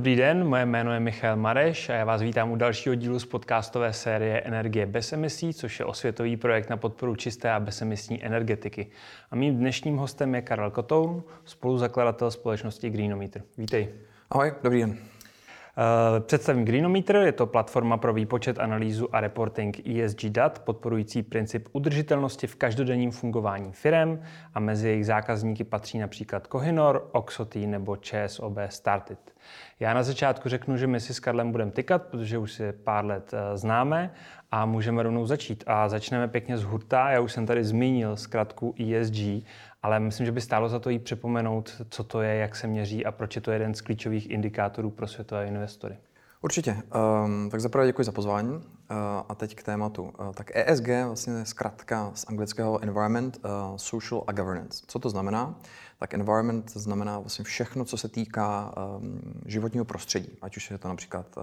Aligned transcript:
Dobrý 0.00 0.16
den, 0.16 0.48
moje 0.48 0.66
jméno 0.66 0.92
je 0.92 1.00
Michal 1.00 1.36
Mareš 1.36 1.88
a 1.88 1.92
já 1.92 2.04
vás 2.04 2.22
vítám 2.22 2.50
u 2.50 2.56
dalšího 2.56 2.94
dílu 2.94 3.18
z 3.18 3.24
podcastové 3.24 3.92
série 3.92 4.40
Energie 4.40 4.86
bez 4.86 5.12
emisí, 5.12 5.54
což 5.54 5.78
je 5.78 5.84
osvětový 5.84 6.36
projekt 6.36 6.70
na 6.70 6.76
podporu 6.76 7.16
čisté 7.16 7.50
a 7.50 7.60
bezemisní 7.60 8.24
energetiky. 8.24 8.86
A 9.30 9.36
mým 9.36 9.56
dnešním 9.56 9.96
hostem 9.96 10.34
je 10.34 10.42
Karel 10.42 10.70
Kotoun, 10.70 11.22
spoluzakladatel 11.44 12.30
společnosti 12.30 12.90
Greenometer. 12.90 13.42
Vítej. 13.58 13.88
Ahoj, 14.30 14.52
dobrý 14.62 14.80
den. 14.80 14.96
Eh, 15.78 16.20
představím 16.20 16.64
Greenometer, 16.64 17.16
je 17.16 17.32
to 17.32 17.46
platforma 17.46 17.96
pro 17.96 18.12
výpočet, 18.12 18.58
analýzu 18.58 19.14
a 19.14 19.20
reporting 19.20 19.86
ESG 19.86 20.24
dat, 20.24 20.58
podporující 20.58 21.22
princip 21.22 21.68
udržitelnosti 21.72 22.46
v 22.46 22.56
každodenním 22.56 23.10
fungování 23.10 23.72
firm 23.72 24.22
a 24.54 24.60
mezi 24.60 24.88
jejich 24.88 25.06
zákazníky 25.06 25.64
patří 25.64 25.98
například 25.98 26.46
Kohinor, 26.46 27.08
Oxoty 27.12 27.66
nebo 27.66 27.96
ČSOB 27.96 28.58
Started. 28.68 29.18
Já 29.80 29.94
na 29.94 30.02
začátku 30.02 30.48
řeknu, 30.48 30.76
že 30.76 30.86
my 30.86 31.00
si 31.00 31.14
s 31.14 31.20
Karlem 31.20 31.52
budeme 31.52 31.70
tykat, 31.70 32.02
protože 32.02 32.38
už 32.38 32.52
si 32.52 32.72
pár 32.72 33.04
let 33.04 33.34
eh, 33.34 33.56
známe 33.56 34.10
a 34.50 34.66
můžeme 34.66 35.02
rovnou 35.02 35.26
začít. 35.26 35.64
A 35.66 35.88
začneme 35.88 36.28
pěkně 36.28 36.58
z 36.58 36.62
hurta. 36.62 37.10
Já 37.10 37.20
už 37.20 37.32
jsem 37.32 37.46
tady 37.46 37.64
zmínil 37.64 38.16
zkratku 38.16 38.74
ESG, 38.78 39.46
ale 39.82 40.00
myslím, 40.00 40.26
že 40.26 40.32
by 40.32 40.40
stálo 40.40 40.68
za 40.68 40.78
to 40.78 40.90
jí 40.90 40.98
připomenout, 40.98 41.82
co 41.90 42.04
to 42.04 42.22
je, 42.22 42.34
jak 42.34 42.56
se 42.56 42.66
měří 42.66 43.06
a 43.06 43.12
proč 43.12 43.36
je 43.36 43.42
to 43.42 43.50
jeden 43.50 43.74
z 43.74 43.80
klíčových 43.80 44.30
indikátorů 44.30 44.90
pro 44.90 45.06
světové 45.06 45.46
investory. 45.46 45.96
Určitě. 46.42 46.76
Um, 47.24 47.50
tak 47.50 47.60
zaprvé 47.60 47.86
děkuji 47.86 48.04
za 48.04 48.12
pozvání. 48.12 48.50
Uh, 48.50 48.62
a 49.28 49.34
teď 49.34 49.54
k 49.54 49.62
tématu. 49.62 50.02
Uh, 50.02 50.32
tak 50.34 50.50
ESG 50.54 50.88
vlastně 51.06 51.32
je 51.32 51.44
zkrátka 51.44 52.10
z 52.14 52.24
anglického 52.28 52.82
Environment, 52.82 53.38
uh, 53.44 53.76
Social 53.76 54.24
a 54.26 54.32
Governance. 54.32 54.84
Co 54.86 54.98
to 54.98 55.10
znamená? 55.10 55.54
Tak 55.98 56.14
environment 56.14 56.70
znamená 56.70 57.18
vlastně 57.18 57.44
všechno, 57.44 57.84
co 57.84 57.96
se 57.96 58.08
týká 58.08 58.74
um, 58.98 59.20
životního 59.46 59.84
prostředí. 59.84 60.28
Ať 60.42 60.56
už 60.56 60.70
je 60.70 60.78
to 60.78 60.88
například 60.88 61.36
uh, 61.36 61.42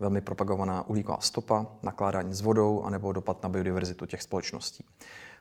velmi 0.00 0.20
propagovaná 0.20 0.88
uhlíková 0.88 1.18
stopa, 1.20 1.66
nakládání 1.82 2.34
s 2.34 2.40
vodou, 2.40 2.82
anebo 2.82 3.12
dopad 3.12 3.42
na 3.42 3.48
biodiverzitu 3.48 4.06
těch 4.06 4.22
společností. 4.22 4.84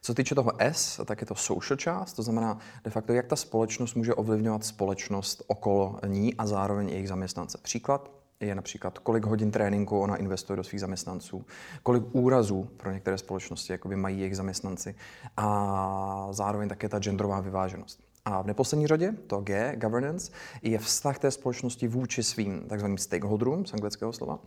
Co 0.06 0.14
týče 0.14 0.36
toho 0.36 0.52
S, 0.60 1.06
tak 1.06 1.22
je 1.22 1.28
to 1.28 1.36
social 1.36 1.78
část, 1.78 2.14
to 2.14 2.24
znamená 2.24 2.60
de 2.84 2.92
facto, 2.92 3.14
jak 3.14 3.28
ta 3.28 3.36
společnost 3.36 3.96
může 3.96 4.14
ovlivňovat 4.14 4.66
společnost 4.66 5.44
okolo 5.48 6.00
ní 6.08 6.34
a 6.36 6.48
zároveň 6.48 6.90
jejich 6.90 7.08
zaměstnance. 7.08 7.58
Příklad, 7.62 8.12
je 8.40 8.56
například, 8.56 9.00
kolik 9.00 9.26
hodin 9.26 9.52
tréninku 9.52 10.00
ona 10.00 10.16
investuje 10.16 10.58
do 10.58 10.64
svých 10.64 10.82
zaměstnanců, 10.82 11.46
kolik 11.84 12.04
úrazů 12.12 12.70
pro 12.78 12.92
některé 12.92 13.18
společnosti 13.18 13.72
jakoby 13.72 13.96
mají 13.96 14.20
jejich 14.20 14.38
zaměstnanci 14.38 14.96
a 15.38 16.28
zároveň 16.32 16.70
také 16.70 16.90
ta 16.90 17.00
genderová 17.00 17.40
vyváženost. 17.40 18.00
A 18.26 18.42
v 18.42 18.48
neposlední 18.48 18.88
řadě, 18.88 19.14
to 19.28 19.42
G, 19.42 19.76
governance, 19.76 20.32
je 20.62 20.80
vztah 20.80 21.20
té 21.20 21.32
společnosti 21.32 21.88
vůči 21.88 22.24
svým 22.24 22.62
takzvaným 22.62 22.98
stakeholderům 22.98 23.66
z 23.66 23.74
anglického 23.74 24.14
slova. 24.14 24.40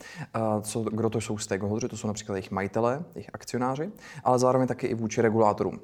Co, 0.62 0.82
kdo 0.82 1.10
to 1.10 1.20
jsou 1.20 1.38
stakeholders? 1.38 1.90
To 1.90 1.96
jsou 1.96 2.06
například 2.06 2.34
jejich 2.34 2.50
majitele, 2.50 3.04
jejich 3.14 3.30
akcionáři, 3.32 3.92
ale 4.24 4.38
zároveň 4.38 4.68
taky 4.68 4.86
i 4.86 4.94
vůči 4.94 5.22
regulátorům. 5.22 5.80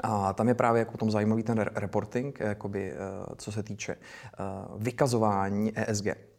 A 0.00 0.32
tam 0.32 0.48
je 0.48 0.54
právě 0.54 0.78
jako 0.78 0.92
potom 0.92 1.10
zajímavý 1.10 1.42
ten 1.42 1.58
reporting, 1.58 2.40
jakoby, 2.40 2.92
eh, 2.92 2.96
co 3.36 3.52
se 3.52 3.62
týče 3.62 3.92
eh, 3.92 4.36
vykazování 4.76 5.72
ESG. 5.76 6.31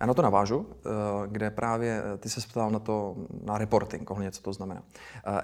Já 0.00 0.06
na 0.06 0.14
to 0.14 0.22
navážu, 0.22 0.66
eh, 0.70 0.88
kde 1.26 1.50
právě 1.50 2.02
eh, 2.14 2.18
ty 2.18 2.28
se 2.28 2.40
ptal 2.40 2.70
na 2.70 2.78
to, 2.78 3.16
na 3.44 3.58
reporting, 3.58 4.10
ohledně 4.10 4.30
co 4.30 4.42
to 4.42 4.52
znamená 4.52 4.82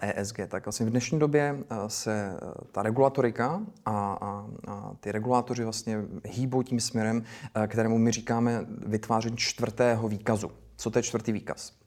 ESG. 0.00 0.38
Eh, 0.38 0.42
e 0.42 0.46
tak 0.46 0.66
vlastně 0.66 0.86
v 0.86 0.91
dnešní 0.91 1.19
době 1.19 1.58
se 1.86 2.36
ta 2.73 2.83
regulatorika 2.83 3.61
a, 3.84 4.18
a, 4.20 4.46
a 4.68 4.92
ty 5.01 5.12
regulátoři 5.12 5.64
vlastně 5.64 5.98
hýbou 6.24 6.62
tím 6.62 6.80
směrem, 6.80 7.23
kterému 7.67 7.98
my 7.98 8.12
říkáme 8.12 8.67
vytváření 8.86 9.36
čtvrtého 9.36 10.08
výkazu. 10.08 10.51
Co 10.77 10.90
to 10.90 10.98
je 10.98 11.02
čtvrtý 11.02 11.33
výkaz? 11.33 11.83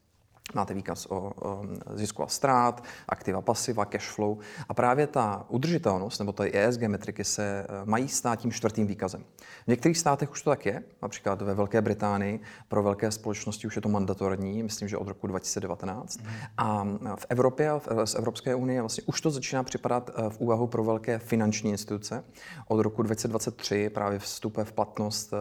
Máte 0.54 0.74
výkaz 0.74 1.06
o, 1.06 1.32
o 1.42 1.62
zisku 1.94 2.22
a 2.22 2.26
ztrát, 2.26 2.84
aktiva, 3.08 3.40
pasiva, 3.40 3.84
cash 3.84 4.08
flow. 4.08 4.38
A 4.68 4.74
právě 4.74 5.06
ta 5.06 5.44
udržitelnost 5.48 6.18
nebo 6.18 6.32
ty 6.32 6.58
ESG 6.58 6.82
metriky 6.82 7.24
se 7.24 7.42
e, 7.42 7.66
mají 7.84 8.08
stát 8.08 8.36
tím 8.36 8.52
čtvrtým 8.52 8.86
výkazem. 8.86 9.24
V 9.64 9.68
některých 9.68 9.98
státech 9.98 10.30
už 10.30 10.42
to 10.42 10.50
tak 10.50 10.66
je, 10.66 10.82
například 11.02 11.42
ve 11.42 11.54
Velké 11.54 11.82
Británii 11.82 12.40
pro 12.68 12.82
velké 12.82 13.10
společnosti 13.10 13.66
už 13.66 13.76
je 13.76 13.82
to 13.82 13.88
mandatorní, 13.88 14.62
myslím, 14.62 14.88
že 14.88 14.96
od 14.96 15.08
roku 15.08 15.26
2019. 15.26 16.18
Mm. 16.18 16.26
A 16.58 16.84
v 17.16 17.26
Evropě, 17.28 17.72
z 18.04 18.14
Evropské 18.14 18.54
unie 18.54 18.80
vlastně 18.80 19.04
už 19.06 19.20
to 19.20 19.30
začíná 19.30 19.62
připadat 19.62 20.10
v 20.28 20.40
úvahu 20.40 20.66
pro 20.66 20.84
velké 20.84 21.18
finanční 21.18 21.70
instituce. 21.70 22.24
Od 22.68 22.80
roku 22.80 23.02
2023 23.02 23.90
právě 23.90 24.18
vstupuje 24.18 24.64
v 24.64 24.72
platnost 24.72 25.34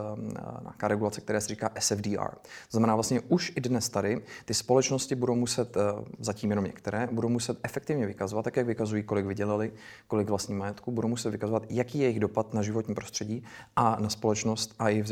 nějaká 0.61 0.87
regulace, 0.87 1.21
která 1.21 1.41
se 1.41 1.47
říká 1.47 1.69
SFDR. 1.79 2.29
To 2.43 2.71
znamená 2.71 2.95
vlastně 2.95 3.21
už 3.21 3.53
i 3.55 3.61
dnes 3.61 3.89
tady 3.89 4.21
ty 4.45 4.53
společnosti 4.53 4.96
společnosti 4.97 5.15
budou 5.15 5.35
muset, 5.35 5.77
eh, 5.77 5.81
zatím 6.19 6.49
jenom 6.49 6.65
některé, 6.65 7.07
budou 7.11 7.29
muset 7.29 7.57
efektivně 7.63 8.05
vykazovat, 8.05 8.45
tak 8.45 8.55
jak 8.57 8.65
vykazují, 8.65 9.03
kolik 9.03 9.25
vydělali, 9.25 9.71
kolik 10.07 10.29
vlastní 10.29 10.55
majetku, 10.55 10.91
budou 10.91 11.07
muset 11.07 11.29
vykazovat, 11.29 11.63
jaký 11.69 11.99
je 11.99 12.05
jejich 12.05 12.19
dopad 12.19 12.53
na 12.53 12.61
životní 12.61 12.95
prostředí 12.95 13.43
a 13.75 13.97
na 13.99 14.09
společnost 14.09 14.73
a 14.79 14.89
i 14.89 15.01
v 15.01 15.11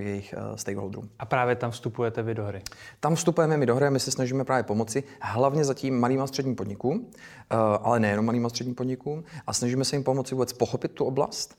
jejich 0.00 0.34
eh, 0.36 0.58
stakeholderů. 0.58 1.08
A 1.18 1.24
právě 1.24 1.56
tam 1.56 1.70
vstupujete 1.70 2.22
vy 2.22 2.34
do 2.34 2.44
hry? 2.44 2.62
Tam 3.00 3.14
vstupujeme 3.14 3.56
my 3.56 3.66
do 3.66 3.74
hry, 3.74 3.90
my 3.90 4.00
se 4.00 4.10
snažíme 4.10 4.44
právě 4.44 4.62
pomoci, 4.62 5.04
hlavně 5.20 5.64
zatím 5.64 6.00
malým 6.00 6.20
a 6.20 6.26
středním 6.26 6.56
podnikům, 6.56 7.06
eh, 7.08 7.56
ale 7.82 8.00
nejenom 8.00 8.24
malým 8.24 8.46
a 8.46 8.48
středním 8.48 8.74
podnikům, 8.74 9.24
a 9.46 9.52
snažíme 9.52 9.84
se 9.84 9.96
jim 9.96 10.04
pomoci 10.04 10.34
vůbec 10.34 10.52
pochopit 10.52 10.92
tu 10.92 11.04
oblast, 11.04 11.58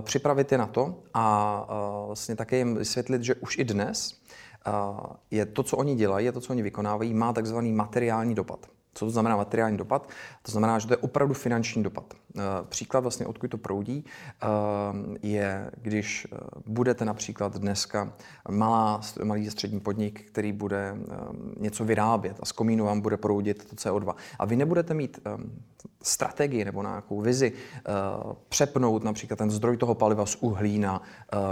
připravit 0.00 0.52
je 0.52 0.58
na 0.58 0.66
to 0.66 0.94
a 1.14 1.24
vlastně 2.06 2.36
také 2.36 2.56
jim 2.56 2.74
vysvětlit, 2.74 3.22
že 3.22 3.34
už 3.34 3.58
i 3.58 3.64
dnes 3.64 4.26
je 5.30 5.46
to, 5.46 5.62
co 5.62 5.76
oni 5.76 5.94
dělají, 5.94 6.26
je 6.26 6.32
to, 6.32 6.40
co 6.40 6.52
oni 6.52 6.62
vykonávají, 6.62 7.14
má 7.14 7.32
takzvaný 7.32 7.72
materiální 7.72 8.34
dopad. 8.34 8.66
Co 8.96 9.04
to 9.04 9.10
znamená 9.10 9.36
materiální 9.36 9.76
dopad? 9.76 10.08
To 10.42 10.52
znamená, 10.52 10.78
že 10.78 10.86
to 10.86 10.92
je 10.92 10.96
opravdu 10.96 11.34
finanční 11.34 11.82
dopad. 11.82 12.14
Eh, 12.38 12.40
příklad 12.68 13.00
vlastně, 13.00 13.26
odkud 13.26 13.48
to 13.48 13.58
proudí, 13.58 14.04
eh, 14.04 14.46
je, 15.22 15.70
když 15.82 16.26
eh, 16.32 16.36
budete 16.66 17.04
například 17.04 17.56
dneska 17.56 18.12
malá, 18.50 19.00
malý 19.24 19.50
střední 19.50 19.80
podnik, 19.80 20.22
který 20.22 20.52
bude 20.52 20.96
něco 21.60 21.84
vyrábět 21.84 22.36
a 22.40 22.46
z 22.46 22.52
komínu 22.52 22.84
vám 22.84 23.00
bude 23.00 23.16
proudit 23.16 23.64
to 23.64 23.76
CO2. 23.76 24.14
A 24.38 24.44
vy 24.44 24.56
nebudete 24.56 24.94
mít 24.94 25.20
strategii 26.02 26.64
nebo 26.64 26.82
nějakou 26.82 27.20
vizi 27.20 27.52
přepnout 28.48 29.04
například 29.04 29.36
ten 29.36 29.50
zdroj 29.50 29.76
toho 29.76 29.94
paliva 29.94 30.26
z 30.26 30.36
uhlí 30.40 30.78
na 30.78 31.02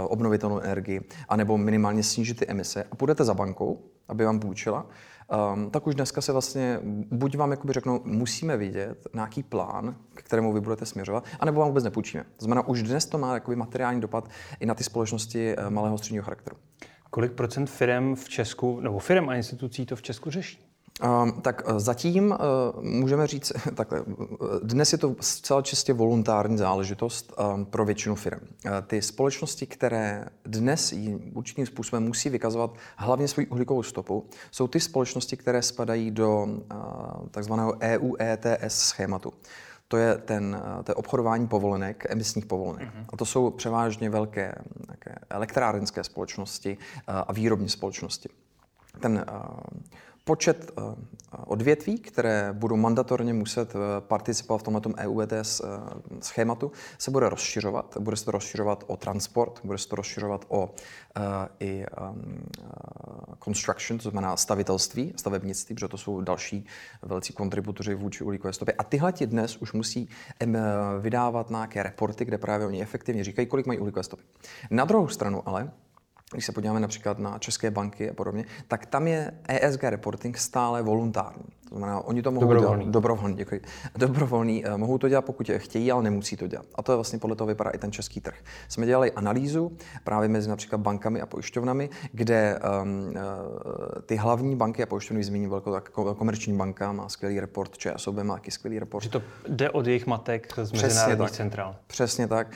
obnovitelnou 0.07 0.59
energii, 0.59 1.01
anebo 1.29 1.57
minimálně 1.57 2.03
snížit 2.03 2.39
ty 2.39 2.47
emise 2.47 2.83
a 2.91 2.95
půjdete 2.95 3.23
za 3.23 3.33
bankou, 3.33 3.83
aby 4.07 4.25
vám 4.25 4.39
půjčila, 4.39 4.85
um, 5.53 5.69
tak 5.69 5.87
už 5.87 5.95
dneska 5.95 6.21
se 6.21 6.31
vlastně, 6.31 6.79
buď 7.11 7.37
vám 7.37 7.51
jakoby 7.51 7.73
řeknou, 7.73 8.01
musíme 8.03 8.57
vidět 8.57 9.07
nějaký 9.13 9.43
plán, 9.43 9.95
k 10.13 10.23
kterému 10.23 10.53
vy 10.53 10.61
budete 10.61 10.85
směřovat, 10.85 11.23
anebo 11.39 11.59
vám 11.59 11.69
vůbec 11.69 11.83
nepůjčíme. 11.83 12.23
To 12.23 12.45
znamená, 12.45 12.67
už 12.67 12.83
dnes 12.83 13.05
to 13.05 13.17
má 13.17 13.33
jakoby 13.33 13.55
materiální 13.55 14.01
dopad 14.01 14.29
i 14.59 14.65
na 14.65 14.73
ty 14.73 14.83
společnosti 14.83 15.55
uh, 15.57 15.69
malého 15.69 15.97
středního 15.97 16.23
charakteru. 16.23 16.55
Kolik 17.09 17.31
procent 17.31 17.69
firm 17.69 18.15
v 18.15 18.29
Česku, 18.29 18.79
nebo 18.79 18.99
firm 18.99 19.29
a 19.29 19.35
institucí 19.35 19.85
to 19.85 19.95
v 19.95 20.01
Česku 20.01 20.31
řeší? 20.31 20.74
Um, 21.03 21.41
tak 21.41 21.61
eh, 21.65 21.79
zatím 21.79 22.31
uh, 22.31 22.83
můžeme 22.83 23.27
říct 23.27 23.51
takhle. 23.75 24.03
Dnes 24.63 24.91
je 24.91 24.97
to 24.97 25.15
zcela 25.21 25.61
čistě 25.61 25.93
voluntární 25.93 26.57
záležitost 26.57 27.33
um, 27.53 27.65
pro 27.65 27.85
většinu 27.85 28.15
firm. 28.15 28.39
Uh, 28.41 28.71
ty 28.87 29.01
společnosti, 29.01 29.65
které 29.65 30.25
dnes 30.45 30.93
určitým 31.33 31.65
způsobem 31.65 32.03
musí 32.03 32.29
vykazovat 32.29 32.73
hlavně 32.97 33.27
svou 33.27 33.43
uhlíkovou 33.49 33.83
stopu, 33.83 34.29
jsou 34.51 34.67
ty 34.67 34.79
společnosti, 34.79 35.37
které 35.37 35.61
spadají 35.61 36.11
do 36.11 36.47
takzvaného 37.31 37.73
EU 37.81 38.13
ETS 38.21 38.75
schématu. 38.75 39.33
To 39.87 39.97
je, 39.97 40.17
ten, 40.17 40.61
to 40.83 40.91
je 40.91 40.95
obchodování 40.95 41.47
povolenek, 41.47 42.05
emisních 42.09 42.45
povolenek. 42.45 42.87
Mm-hmm. 42.87 43.05
A 43.13 43.17
to 43.17 43.25
jsou 43.25 43.49
převážně 43.49 44.09
velké 44.09 44.55
elektrárenské 45.29 46.03
společnosti 46.03 46.77
a 47.07 47.33
výrobní 47.33 47.69
společnosti. 47.69 48.29
Ten 48.99 49.25
počet 50.25 50.71
eh, 50.77 50.81
odvětví, 51.45 51.97
které 51.97 52.49
budou 52.53 52.75
mandatorně 52.75 53.33
muset 53.33 53.75
eh, 53.75 53.77
participovat 53.99 54.61
v 54.61 54.63
tomto 54.63 54.89
EU 54.97 55.21
ETS 55.21 55.61
eh, 55.61 55.67
schématu, 56.21 56.71
se 56.97 57.11
bude 57.11 57.29
rozšiřovat. 57.29 57.97
Bude 57.99 58.17
se 58.17 58.25
to 58.25 58.31
rozšiřovat 58.31 58.83
o 58.87 58.97
transport, 58.97 59.59
bude 59.63 59.77
se 59.77 59.87
to 59.87 59.95
rozšiřovat 59.95 60.45
o 60.47 60.75
i 61.59 61.85
um, 62.01 62.43
construction, 63.43 63.97
to 63.99 64.09
znamená 64.09 64.37
stavitelství, 64.37 65.13
stavebnictví, 65.15 65.75
protože 65.75 65.87
to 65.87 65.97
jsou 65.97 66.21
další 66.21 66.65
velcí 67.01 67.33
kontributoři 67.33 67.95
vůči 67.95 68.23
uhlíkové 68.23 68.53
stopě. 68.53 68.73
A 68.77 68.83
tyhle 68.83 69.11
ti 69.11 69.27
dnes 69.27 69.57
už 69.57 69.73
musí 69.73 70.09
vydávat 70.99 71.49
nějaké 71.49 71.83
reporty, 71.83 72.25
kde 72.25 72.37
právě 72.37 72.67
oni 72.67 72.81
efektivně 72.81 73.23
říkají, 73.23 73.47
kolik 73.47 73.65
mají 73.65 73.79
uhlíkové 73.79 74.03
stopy. 74.03 74.23
Na 74.69 74.85
druhou 74.85 75.07
stranu 75.07 75.43
ale 75.45 75.71
když 76.31 76.45
se 76.45 76.51
podíváme 76.51 76.79
například 76.79 77.19
na 77.19 77.39
české 77.39 77.71
banky 77.71 78.09
a 78.09 78.13
podobně, 78.13 78.45
tak 78.67 78.85
tam 78.85 79.07
je 79.07 79.31
ESG 79.47 79.83
reporting 79.83 80.37
stále 80.37 80.81
voluntární. 80.81 81.45
To 81.69 81.75
znamená, 81.75 82.01
oni 82.01 82.21
to 82.21 82.31
mohou 82.31 82.47
dobrovolný. 82.47 82.83
dělat 82.83 82.91
dobrovolný, 82.91 83.35
děkuji. 83.35 83.61
Dobrovolný, 83.97 84.65
eh, 84.65 84.77
mohou 84.77 84.97
to 84.97 85.09
dělat, 85.09 85.21
pokud 85.21 85.51
chtějí, 85.57 85.91
ale 85.91 86.03
nemusí 86.03 86.37
to 86.37 86.47
dělat. 86.47 86.65
A 86.75 86.83
to 86.83 86.91
je 86.91 86.95
vlastně 86.95 87.19
podle 87.19 87.35
toho 87.35 87.47
vypadá 87.47 87.69
i 87.69 87.77
ten 87.77 87.91
český 87.91 88.21
trh. 88.21 88.35
Jsme 88.67 88.85
dělali 88.85 89.11
analýzu 89.11 89.71
právě 90.03 90.29
mezi 90.29 90.49
například 90.49 90.77
bankami 90.77 91.21
a 91.21 91.25
pojišťovnami, 91.25 91.89
kde 92.11 92.59
um, 92.81 93.13
ty 94.05 94.15
hlavní 94.15 94.55
banky 94.55 94.83
a 94.83 94.85
pojišťovny 94.85 95.23
zmíní 95.23 95.47
velkou 95.47 95.71
tak, 95.71 95.89
komerční 95.89 96.57
banka, 96.57 96.91
má 96.91 97.09
skvělý 97.09 97.39
report, 97.39 97.77
ČSOB 97.77 98.15
má 98.15 98.33
taky 98.33 98.51
skvělý 98.51 98.79
report. 98.79 99.03
Že 99.03 99.09
to 99.09 99.21
jde 99.47 99.69
od 99.69 99.87
jejich 99.87 100.07
matek 100.07 100.53
z 100.63 100.71
mezinárodních 100.71 101.31
centrál. 101.31 101.75
Přesně 101.87 102.27
tak, 102.27 102.47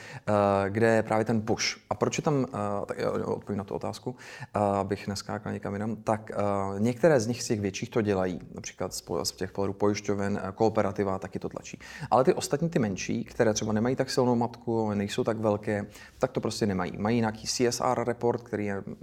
kde 0.68 0.94
je 0.94 1.02
právě 1.02 1.24
ten 1.24 1.42
push. 1.42 1.64
A 1.90 1.94
proč 1.94 2.18
je 2.18 2.22
tam, 2.22 2.46
tak 2.86 2.98
odpovím 3.24 3.58
na 3.58 3.64
tu 3.64 3.74
otázku, 3.74 4.16
abych 4.54 5.08
neskákal 5.08 5.52
někam 5.52 5.72
jinam, 5.72 5.96
tak 5.96 6.30
některé 6.78 7.20
z 7.20 7.26
nich 7.26 7.42
z 7.42 7.46
těch 7.46 7.60
větších 7.60 7.90
to 7.90 8.00
dělají, 8.00 8.40
například 8.54 8.99
z 9.22 9.32
těch 9.32 9.52
pohledů 9.52 9.72
pojišťoven, 9.72 10.40
eh, 10.42 10.52
kooperativa 10.52 11.18
taky 11.18 11.38
to 11.38 11.48
tlačí. 11.48 11.78
Ale 12.10 12.24
ty 12.24 12.34
ostatní, 12.34 12.70
ty 12.70 12.78
menší, 12.78 13.24
které 13.24 13.54
třeba 13.54 13.72
nemají 13.72 13.96
tak 13.96 14.10
silnou 14.10 14.34
matku, 14.34 14.94
nejsou 14.94 15.24
tak 15.24 15.38
velké, 15.38 15.86
tak 16.18 16.32
to 16.32 16.40
prostě 16.40 16.66
nemají. 16.66 16.92
Mají 16.98 17.20
nějaký 17.20 17.46
CSR 17.46 18.04
report, 18.04 18.42
který 18.42 18.66
je 18.66 18.80
mm, 18.86 18.96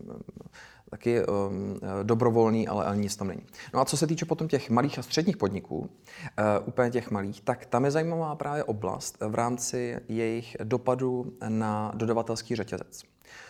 taky 0.89 1.25
um, 1.25 1.79
dobrovolný, 2.03 2.67
ale 2.67 2.85
ani 2.85 3.01
nic 3.01 3.15
tam 3.15 3.27
není. 3.27 3.41
No 3.73 3.79
a 3.79 3.85
co 3.85 3.97
se 3.97 4.07
týče 4.07 4.25
potom 4.25 4.47
těch 4.47 4.69
malých 4.69 4.99
a 4.99 5.01
středních 5.01 5.37
podniků, 5.37 5.77
uh, 5.77 5.87
úplně 6.65 6.91
těch 6.91 7.11
malých, 7.11 7.41
tak 7.41 7.65
tam 7.65 7.85
je 7.85 7.91
zajímavá 7.91 8.35
právě 8.35 8.63
oblast 8.63 9.17
v 9.27 9.35
rámci 9.35 9.97
jejich 10.07 10.57
dopadu 10.63 11.33
na 11.47 11.91
dodavatelský 11.95 12.55
řetězec. 12.55 13.03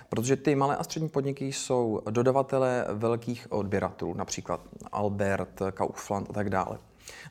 Protože 0.09 0.35
ty 0.35 0.55
malé 0.55 0.77
a 0.77 0.83
střední 0.83 1.09
podniky 1.09 1.45
jsou 1.53 2.01
dodavatele 2.09 2.85
velkých 2.93 3.47
odběratelů, 3.49 4.13
například 4.13 4.61
Albert, 4.91 5.61
Kaufland 5.73 6.29
a 6.29 6.33
tak 6.33 6.49
dále. 6.49 6.77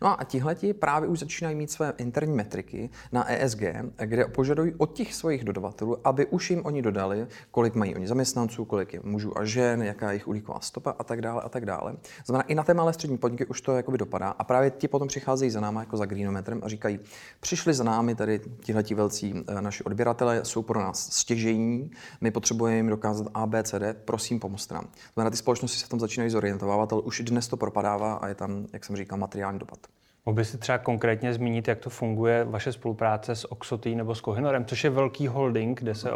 No 0.03 0.21
a 0.21 0.25
tihleti 0.25 0.75
právě 0.75 1.09
už 1.09 1.19
začínají 1.19 1.57
mít 1.57 1.71
své 1.71 1.93
interní 1.97 2.35
metriky 2.35 2.91
na 3.13 3.31
ESG, 3.33 3.63
kde 3.97 4.25
požadují 4.25 4.75
od 4.79 4.93
těch 4.93 5.15
svých 5.15 5.45
dodavatelů, 5.45 5.99
aby 6.05 6.27
už 6.27 6.51
jim 6.51 6.63
oni 6.65 6.83
dodali, 6.83 7.27
kolik 7.51 7.75
mají 7.75 7.95
oni 7.95 8.09
zaměstnanců, 8.09 8.65
kolik 8.65 8.95
je 8.95 9.01
mužů 9.05 9.39
a 9.39 9.45
žen, 9.45 9.83
jaká 9.83 10.07
je 10.07 10.13
jejich 10.13 10.29
uhlíková 10.29 10.61
stopa 10.61 10.95
a 10.99 11.05
tak 11.05 11.23
dále 11.23 11.43
a 11.43 11.49
tak 11.49 11.67
dále. 11.67 11.97
Znamená, 12.27 12.43
i 12.43 12.55
na 12.55 12.63
té 12.63 12.75
malé 12.75 12.93
střední 12.93 13.19
podniky 13.19 13.47
už 13.47 13.61
to 13.61 13.73
jakoby 13.73 13.99
dopadá 13.99 14.29
a 14.31 14.45
právě 14.45 14.71
ti 14.71 14.89
potom 14.89 15.09
přicházejí 15.09 15.51
za 15.51 15.61
námi 15.61 15.79
jako 15.79 15.97
za 15.97 16.07
greenometrem 16.07 16.61
a 16.65 16.69
říkají, 16.69 17.01
přišli 17.41 17.75
za 17.75 17.85
námi 17.85 18.15
tady 18.15 18.41
tihleti 18.61 18.95
velcí 18.95 19.35
eh, 19.49 19.63
naši 19.63 19.85
odběratele, 19.85 20.45
jsou 20.45 20.63
pro 20.63 20.81
nás 20.81 21.13
stěžejní, 21.13 21.91
my 22.21 22.31
potřebujeme 22.31 22.77
jim 22.77 22.89
dokázat 22.89 23.27
A, 23.35 23.47
B, 23.47 23.63
C, 23.63 23.79
D, 23.79 23.95
prosím, 23.95 24.41
pomozte 24.41 24.75
nám. 24.75 24.89
Znamená, 25.15 25.31
ty 25.31 25.37
společnosti 25.37 25.79
se 25.79 25.87
v 25.87 25.89
tom 25.89 26.01
začínají 26.01 26.31
zorientovávat, 26.31 26.93
ale 26.93 27.03
už 27.03 27.21
dnes 27.21 27.49
to 27.49 27.57
propadává 27.57 28.15
a 28.15 28.29
je 28.29 28.35
tam, 28.35 28.67
jak 28.73 28.85
jsem 28.85 28.97
říkal, 28.97 29.19
materiální 29.19 29.59
dopad. 29.67 29.96
Mohl 30.27 30.37
by 30.37 30.45
si 30.45 30.59
třeba 30.59 30.79
konkrétně 30.79 31.35
zmínit, 31.35 31.69
jak 31.69 31.79
to 31.79 31.91
funguje 31.91 32.45
vaše 32.45 32.73
spolupráce 32.73 33.35
s 33.35 33.53
Oxotý 33.53 33.95
nebo 33.95 34.15
s 34.15 34.21
Kohinorem, 34.21 34.65
což 34.65 34.85
je 34.85 34.91
velký 34.91 35.27
holding, 35.27 35.81
kde 35.81 35.95
se 35.95 36.11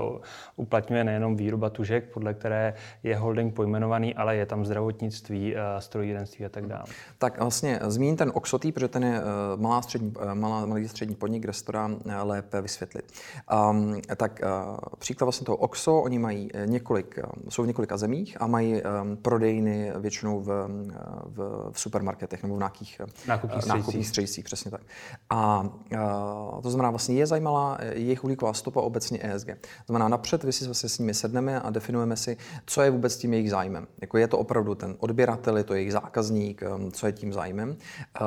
uplatňuje 0.57 1.05
nejenom 1.05 1.37
výroba 1.37 1.71
tužek, 1.71 2.05
podle 2.05 2.35
které 2.35 2.75
je 3.03 3.17
holding 3.17 3.55
pojmenovaný, 3.55 4.15
ale 4.15 4.37
je 4.37 4.47
tam 4.47 4.65
zdravotnictví, 4.65 5.57
eh, 5.57 5.61
strojírenství 5.79 6.45
a 6.45 6.49
tak 6.49 6.67
dále. 6.67 6.85
Tak 7.19 7.41
vlastně 7.41 7.79
zmíním 7.83 8.17
ten 8.17 8.33
Oxotý, 8.35 8.73
protože 8.73 8.89
ten 8.89 9.05
je 9.05 9.19
eh, 9.19 9.23
malá 9.57 9.83
střední, 9.83 10.13
eh, 10.21 10.35
malá, 10.35 10.67
malý 10.67 10.89
střední 10.89 11.15
podnik, 11.15 11.43
kde 11.43 11.53
se 11.53 11.65
to 11.65 11.73
dá 11.73 11.89
lépe 12.23 12.61
vysvětlit. 12.61 13.13
Um, 13.71 14.01
tak 14.17 14.41
uh, 14.45 14.77
příklad 14.99 15.25
vlastně 15.25 15.45
toho 15.45 15.57
Oxo, 15.57 16.01
oni 16.01 16.19
mají 16.19 16.51
několik, 16.67 17.19
jsou 17.49 17.63
v 17.63 17.67
několika 17.67 17.97
zemích 17.97 18.37
a 18.41 18.47
mají 18.47 18.83
um, 18.83 19.17
prodejny 19.17 19.93
většinou 19.97 20.41
v, 20.41 20.69
v, 21.25 21.69
v 21.73 21.81
supermarketech 21.81 22.43
nebo 22.43 22.55
v 22.55 22.59
nějakých 22.59 23.01
nákupních 23.27 24.00
uhlíkových 24.01 24.09
střediscích, 24.09 24.45
přesně 24.45 24.71
tak. 24.71 24.81
A, 25.31 25.69
to 26.63 26.71
znamená, 26.71 26.91
vlastně 26.91 27.17
je 27.17 27.27
zajímavá 27.27 27.79
jejich 27.93 28.25
uhlíková 28.25 28.53
stopa 28.53 28.81
obecně 28.81 29.19
ESG. 29.23 29.47
To 29.47 29.87
znamená, 29.87 30.09
napřed 30.09 30.45
vy 30.45 30.53
si 30.53 30.65
vlastně 30.65 30.89
s 30.89 30.99
nimi 30.99 31.15
sedneme 31.15 31.61
a 31.61 31.71
definujeme 31.71 32.17
si, 32.17 32.37
co 32.67 32.83
je 32.83 32.91
vůbec 32.91 33.17
tím 33.17 33.33
jejich 33.33 33.51
zájmem. 33.51 33.87
Jako 34.01 34.19
je 34.19 34.29
to 34.29 34.39
opravdu 34.39 34.75
ten 34.75 34.97
odběratel, 34.99 35.57
je 35.57 35.65
to 35.65 35.75
jejich 35.75 35.93
zákazník, 35.93 36.63
um, 36.63 36.93
co 36.93 37.07
je 37.07 37.13
tím 37.13 37.33
zájmem. 37.33 37.77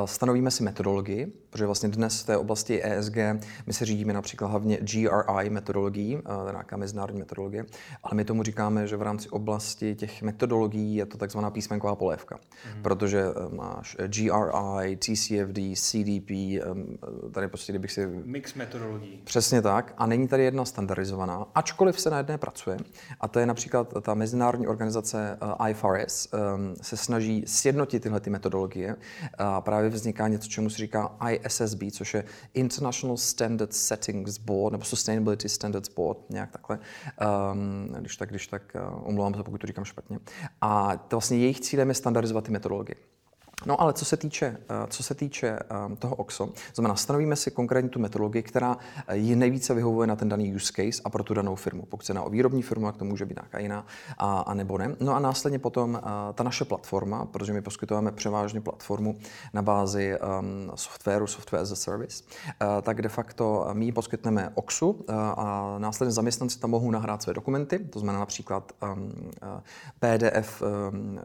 Stanovíme 0.06 0.52
si 0.52 0.64
metodologii, 0.64 1.34
protože 1.50 1.66
vlastně 1.66 1.90
dnes 1.90 2.22
v 2.22 2.26
té 2.26 2.38
oblasti 2.38 2.82
ESG 2.84 3.18
my 3.66 3.74
se 3.74 3.86
řídíme 3.86 4.14
například 4.14 4.48
hlavně 4.48 4.78
GRI 4.82 5.50
metodologií, 5.50 6.18
nějaká 6.52 6.78
mezinárodní 6.78 7.20
metodologie, 7.20 7.66
ale 8.04 8.14
my 8.16 8.26
tomu 8.26 8.44
říkáme, 8.44 8.88
že 8.88 8.98
v 8.98 9.02
rámci 9.02 9.30
oblasti 9.30 9.96
těch 9.96 10.22
metodologií 10.22 10.96
je 10.96 11.06
to 11.06 11.18
takzvaná 11.18 11.52
písmenková 11.52 11.96
polévka, 11.96 12.40
mm. 12.76 12.84
protože 12.84 13.24
eh, 13.24 13.56
máš 13.56 13.98
GRI, 14.08 14.98
TCFD, 14.98 15.58
CDP, 15.76 16.32
tady 17.32 17.48
prostě 17.48 17.72
kdybych 17.72 17.92
si... 17.92 18.08
Mix 18.08 18.54
metodologií. 18.54 19.22
Přesně 19.24 19.62
tak. 19.62 19.94
A 19.98 20.06
není 20.06 20.28
tady 20.28 20.44
jedna 20.44 20.66
standardizovaná, 20.66 21.48
ačkoliv 21.56 22.00
se 22.00 22.10
na 22.10 22.18
jedné 22.18 22.38
pracuje. 22.38 22.78
A 23.20 23.28
to 23.28 23.40
je 23.40 23.46
například 23.46 23.94
ta 24.02 24.14
mezinárodní 24.14 24.68
organizace 24.68 25.38
eh, 25.42 25.70
IFRS, 25.70 26.28
se 26.82 26.98
snaží 26.98 27.44
sjednotit 27.48 28.04
tyhle 28.04 28.20
ty 28.20 28.30
metodologie. 28.30 28.96
A 29.38 29.62
právě 29.62 29.90
vzniká 29.90 30.28
něco, 30.28 30.50
čemu 30.50 30.70
se 30.70 30.78
říká 30.78 31.18
ISSB, 31.30 31.84
což 31.92 32.14
je 32.14 32.24
International 32.54 33.18
Standard 33.18 33.74
Settings 33.74 34.38
Board, 34.38 34.72
nebo 34.72 34.84
Sustainability 34.84 35.50
Standards 35.50 35.90
Board, 35.90 36.30
nějak 36.30 36.52
takhle. 36.52 36.80
Když 38.00 38.18
tak, 38.18 38.30
když 38.30 38.48
tak, 38.48 38.76
uh, 38.76 39.08
omlouvám 39.08 39.34
se, 39.34 39.44
pokud 39.44 39.58
to 39.58 39.68
říkám 39.68 39.86
špatně. 39.86 40.20
A 40.62 40.98
to 40.98 41.16
vlastně 41.16 41.38
jejich 41.38 41.60
cílem 41.60 41.90
je 41.90 41.96
standardizovat 41.96 42.44
ty 42.44 42.52
metodologie. 42.52 42.96
No 43.66 43.82
ale 43.82 43.94
co 43.94 44.06
se 44.06 44.18
týče, 44.18 44.58
eh, 44.70 44.88
co 44.90 45.04
se 45.04 45.16
týče 45.16 45.48
eh, 45.48 45.96
toho 45.96 46.16
OXO, 46.16 46.50
znamená, 46.76 46.96
stanovíme 46.96 47.36
si 47.36 47.52
konkrétní 47.52 47.90
tu 47.90 48.00
metodologii, 48.00 48.44
která 48.44 48.78
eh, 49.08 49.18
ji 49.18 49.36
nejvíce 49.36 49.74
vyhovuje 49.74 50.08
na 50.08 50.16
ten 50.16 50.30
daný 50.30 50.56
use 50.56 50.74
case 50.76 51.02
a 51.06 51.10
pro 51.10 51.24
tu 51.24 51.34
danou 51.34 51.56
firmu. 51.56 51.86
Pokud 51.86 52.06
se 52.06 52.14
na 52.14 52.24
o 52.24 52.30
výrobní 52.30 52.62
firmu, 52.62 52.86
jak 52.86 52.98
to 52.98 53.06
může 53.06 53.26
být 53.26 53.38
nějaká 53.38 53.60
jiná, 53.60 53.86
a, 54.18 54.40
a 54.40 54.54
nebo 54.54 54.78
ne. 54.78 54.96
No 55.00 55.16
a 55.16 55.20
následně 55.20 55.60
potom 55.60 56.02
ta 56.34 56.44
naše 56.44 56.66
platforma, 56.66 57.26
protože 57.26 57.54
my 57.54 57.62
poskytujeme 57.62 58.12
převážně 58.12 58.62
platformu 58.62 59.16
na 59.54 59.62
bázi 59.62 60.18
um, 60.20 60.72
softwaru, 60.76 61.28
software 61.28 61.62
as 61.62 61.72
a 61.72 61.76
service, 61.76 62.24
uh, 62.24 62.82
tak 62.82 63.02
de 63.02 63.10
facto 63.10 63.68
my 63.74 63.92
poskytneme 63.92 64.50
OXu 64.56 64.90
uh, 64.90 65.16
a 65.16 65.76
následně 65.78 66.12
zaměstnanci 66.12 66.60
tam 66.60 66.70
mohou 66.70 66.92
nahrát 66.92 67.24
své 67.24 67.34
dokumenty, 67.34 67.80
to 67.80 68.00
znamená 68.00 68.20
například 68.20 68.72
um, 68.84 68.90
uh, 68.92 69.60
PDF 70.00 70.62
um, 70.62 71.16
uh, 71.16 71.22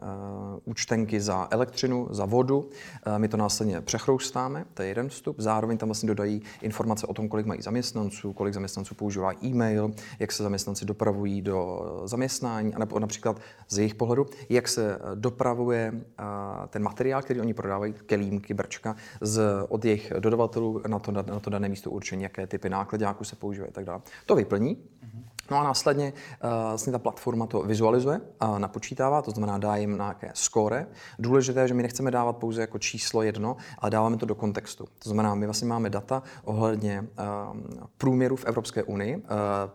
účtenky 0.65 1.21
za 1.21 1.47
elektřinu, 1.51 2.07
za 2.09 2.25
vodu. 2.29 2.69
Eh, 3.05 3.19
my 3.19 3.27
to 3.27 3.37
následně 3.37 3.81
přechroustáme, 3.81 4.65
to 4.73 4.81
je 4.81 4.87
jeden 4.87 5.09
vstup. 5.09 5.35
Zároveň 5.39 5.77
tam 5.77 5.89
vlastně 5.89 6.07
dodají 6.07 6.41
informace 6.61 7.07
o 7.07 7.13
tom, 7.13 7.29
kolik 7.29 7.45
mají 7.45 7.61
zaměstnanců, 7.61 8.33
kolik 8.33 8.53
zaměstnanců 8.53 8.95
používá 8.95 9.33
e-mail, 9.43 9.91
jak 10.19 10.31
se 10.31 10.43
zaměstnanci 10.43 10.85
dopravují 10.85 11.41
do 11.41 11.81
zaměstnání, 12.05 12.73
nebo 12.79 12.99
například 12.99 13.39
z 13.69 13.77
jejich 13.77 13.95
pohledu, 13.95 14.25
jak 14.49 14.67
se 14.67 14.95
eh, 14.95 14.99
dopravuje 15.15 15.93
eh, 15.93 16.23
ten 16.67 16.83
materiál, 16.83 17.21
který 17.21 17.41
oni 17.41 17.53
prodávají, 17.53 17.93
kelímky, 17.93 18.53
brčka, 18.53 18.95
z, 19.21 19.41
od 19.69 19.85
jejich 19.85 20.13
dodavatelů 20.19 20.81
na 20.87 20.99
to, 20.99 21.11
na 21.11 21.39
to 21.39 21.49
dané 21.49 21.69
místo 21.69 21.91
určení, 21.91 22.23
jaké 22.23 22.47
typy 22.47 22.69
nákladňáků 22.69 23.23
se 23.23 23.35
používají 23.35 23.69
a 23.69 23.73
tak 23.73 23.85
dále. 23.85 24.01
To 24.25 24.35
vyplní. 24.35 24.75
Mm-hmm. 24.75 25.38
No 25.51 25.57
a 25.57 25.63
následně 25.63 26.13
uh, 26.43 26.49
vlastně 26.49 26.91
ta 26.91 26.99
platforma 26.99 27.45
to 27.45 27.61
vizualizuje 27.61 28.21
a 28.39 28.59
napočítává, 28.59 29.21
to 29.21 29.31
znamená 29.31 29.57
dá 29.57 29.75
jim 29.75 29.95
nějaké 29.95 30.31
score. 30.33 30.87
Důležité 31.19 31.61
je, 31.61 31.67
že 31.67 31.73
my 31.73 31.83
nechceme 31.83 32.11
dávat 32.11 32.33
pouze 32.33 32.61
jako 32.61 32.79
číslo 32.79 33.21
jedno, 33.21 33.57
ale 33.79 33.91
dáváme 33.91 34.17
to 34.17 34.25
do 34.25 34.35
kontextu. 34.35 34.85
To 34.99 35.09
znamená, 35.09 35.35
my 35.35 35.45
vlastně 35.45 35.67
máme 35.67 35.89
data 35.89 36.23
ohledně 36.43 37.01
uh, 37.01 37.57
průměru 37.97 38.35
v 38.35 38.45
Evropské 38.45 38.83
unii 38.83 39.15
uh, 39.15 39.23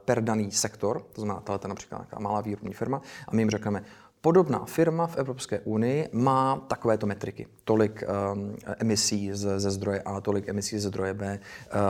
per 0.04 0.24
daný 0.24 0.50
sektor, 0.50 1.02
to 1.12 1.20
znamená, 1.20 1.42
je 1.62 1.68
například 1.68 1.98
nějaká 1.98 2.18
malá 2.18 2.40
výrobní 2.40 2.72
firma, 2.72 3.00
a 3.28 3.34
my 3.34 3.42
jim 3.42 3.50
řekneme, 3.50 3.82
podobná 4.24 4.64
firma 4.64 5.06
v 5.06 5.16
Evropské 5.16 5.60
unii 5.60 6.08
má 6.12 6.56
takovéto 6.56 7.06
metriky. 7.06 7.46
Tolik 7.64 8.04
um, 8.32 8.56
emisí 8.78 9.32
ze, 9.32 9.60
ze 9.60 9.70
zdroje 9.70 10.02
A, 10.02 10.20
tolik 10.20 10.48
emisí 10.48 10.78
ze 10.78 10.88
zdroje 10.88 11.14
B, 11.14 11.38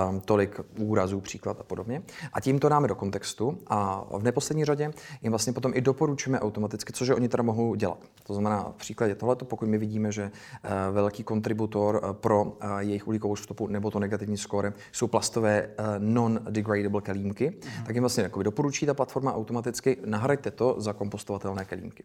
um, 0.08 0.20
tolik 0.20 0.60
úrazů, 0.78 1.20
příklad 1.20 1.60
a 1.60 1.62
podobně. 1.62 2.02
A 2.32 2.40
tím 2.40 2.58
to 2.58 2.68
dáme 2.68 2.88
do 2.88 2.94
kontextu 2.94 3.58
a 3.66 4.04
v 4.18 4.22
neposlední 4.22 4.64
řadě 4.64 4.90
jim 5.22 5.32
vlastně 5.32 5.52
potom 5.52 5.72
i 5.74 5.80
doporučíme 5.80 6.40
automaticky, 6.40 6.92
což 6.92 7.08
oni 7.08 7.28
teda 7.28 7.42
mohou 7.42 7.74
dělat. 7.74 7.98
To 8.26 8.34
znamená 8.34 8.72
v 8.76 8.76
příkladě 8.76 9.14
tohleto, 9.14 9.44
pokud 9.44 9.68
my 9.68 9.78
vidíme, 9.78 10.12
že 10.12 10.24
uh, 10.24 10.70
velký 10.94 11.22
kontributor 11.22 12.00
uh, 12.04 12.12
pro 12.12 12.44
uh, 12.44 12.78
jejich 12.78 13.06
uhlíkovou 13.06 13.36
stopu 13.36 13.66
nebo 13.66 13.90
to 13.90 13.98
negativní 13.98 14.36
skóre 14.36 14.72
jsou 14.92 15.06
plastové 15.06 15.66
uh, 15.66 15.84
non-degradable 15.98 17.02
kelímky, 17.02 17.50
mm. 17.50 17.84
tak 17.86 17.94
jim 17.94 18.02
vlastně 18.02 18.30
doporučí 18.42 18.86
ta 18.86 18.94
platforma 18.94 19.34
automaticky, 19.34 19.96
nahraďte 20.04 20.50
to 20.50 20.74
za 20.78 20.92
kompostovatelné 20.92 21.64
kelímky. 21.64 22.04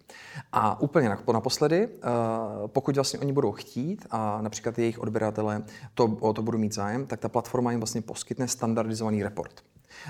A 0.51 0.81
úplně 0.81 1.17
naposledy, 1.33 1.89
eh, 1.91 2.07
pokud 2.67 2.95
vlastně 2.95 3.19
oni 3.19 3.33
budou 3.33 3.51
chtít 3.51 4.05
a 4.11 4.41
například 4.41 4.79
jejich 4.79 4.99
odběratele 4.99 5.63
to, 5.93 6.17
o 6.19 6.33
to 6.33 6.41
budou 6.41 6.57
mít 6.57 6.73
zájem, 6.73 7.05
tak 7.05 7.19
ta 7.19 7.29
platforma 7.29 7.71
jim 7.71 7.79
vlastně 7.79 8.01
poskytne 8.01 8.47
standardizovaný 8.47 9.23
report 9.23 9.63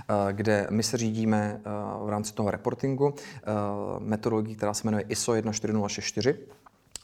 eh, 0.10 0.34
kde 0.34 0.68
my 0.70 0.84
se 0.84 0.98
řídíme 0.98 1.62
eh, 1.62 1.70
v 2.06 2.10
rámci 2.10 2.34
toho 2.34 2.52
reportingu 2.52 3.14
metodologií, 4.00 4.56
která 4.56 4.74
se 4.74 4.88
jmenuje 4.88 5.04
ISO 5.08 5.36
14064 5.36 6.40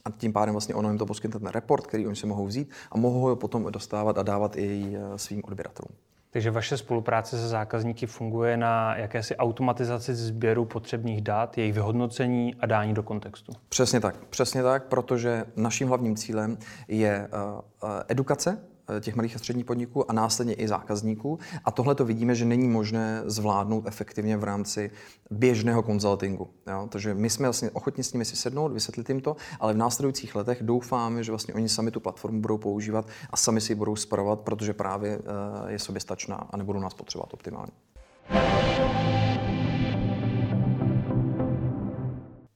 A 0.06 0.12
tím 0.12 0.34
pádem 0.34 0.54
vlastně 0.54 0.76
ono 0.76 0.90
jim 0.90 0.98
to 0.98 1.06
poskytne 1.06 1.40
ten 1.40 1.50
report, 1.50 1.88
který 1.88 2.08
oni 2.08 2.16
si 2.16 2.28
mohou 2.28 2.46
vzít 2.46 2.70
a 2.92 2.98
mohou 2.98 3.20
ho 3.20 3.36
potom 3.36 3.72
dostávat 3.72 4.18
a 4.18 4.24
dávat 4.24 4.58
i 4.58 4.98
svým 5.16 5.42
odběratelům. 5.46 5.96
Takže 6.36 6.52
vaše 6.52 6.78
spolupráce 6.78 7.38
se 7.38 7.48
zákazníky 7.48 8.06
funguje 8.06 8.58
na 8.58 8.96
jakési 8.96 9.36
automatizaci 9.36 10.16
sběru 10.16 10.66
potřebných 10.66 11.22
dat, 11.22 11.58
jejich 11.58 11.74
vyhodnocení 11.74 12.56
a 12.60 12.66
dání 12.66 12.94
do 12.94 13.04
kontextu. 13.04 13.54
Přesně 13.70 14.00
tak, 14.00 14.26
přesně 14.26 14.64
tak, 14.64 14.84
protože 14.84 15.46
naším 15.56 15.88
hlavním 15.88 16.16
cílem 16.16 16.58
je 16.88 17.28
uh, 17.34 17.90
uh, 17.90 17.90
edukace 18.08 18.58
Eh, 18.58 18.75
těch 19.00 19.16
malých 19.16 19.36
a 19.36 19.40
středních 19.40 19.66
podniků 19.66 20.12
a 20.12 20.14
následně 20.14 20.54
i 20.54 20.68
zákazníků. 20.68 21.40
A 21.66 21.72
tohle 21.72 21.96
to 21.96 22.06
vidíme, 22.06 22.36
že 22.36 22.46
není 22.46 22.68
možné 22.68 23.22
zvládnout 23.26 23.88
efektivně 23.88 24.38
v 24.38 24.44
rámci 24.44 24.92
běžného 25.32 25.84
konzultingu. 25.84 26.50
Jo? 26.68 26.88
Takže 26.92 27.14
my 27.14 27.30
jsme 27.30 27.48
vlastně 27.48 27.72
ochotni 27.72 28.04
s 28.04 28.14
nimi 28.14 28.26
si 28.26 28.36
sednout, 28.36 28.72
vysvětlit 28.72 29.10
jim 29.10 29.22
to, 29.22 29.36
ale 29.60 29.74
v 29.74 29.78
následujících 29.78 30.36
letech 30.36 30.64
doufáme, 30.64 31.24
že 31.24 31.32
vlastně 31.32 31.54
oni 31.54 31.70
sami 31.70 31.92
tu 31.92 32.00
platformu 32.00 32.42
budou 32.42 32.58
používat 32.58 33.08
a 33.30 33.38
sami 33.38 33.62
si 33.62 33.72
ji 33.72 33.76
budou 33.76 33.96
spravovat, 33.96 34.40
protože 34.40 34.74
právě 34.74 35.20
eh, 35.68 35.72
je 35.72 35.80
soběstačná 35.80 36.36
a 36.36 36.58
nebudou 36.58 36.80
nás 36.80 36.94
potřebovat 36.94 37.34
optimálně. 37.34 37.72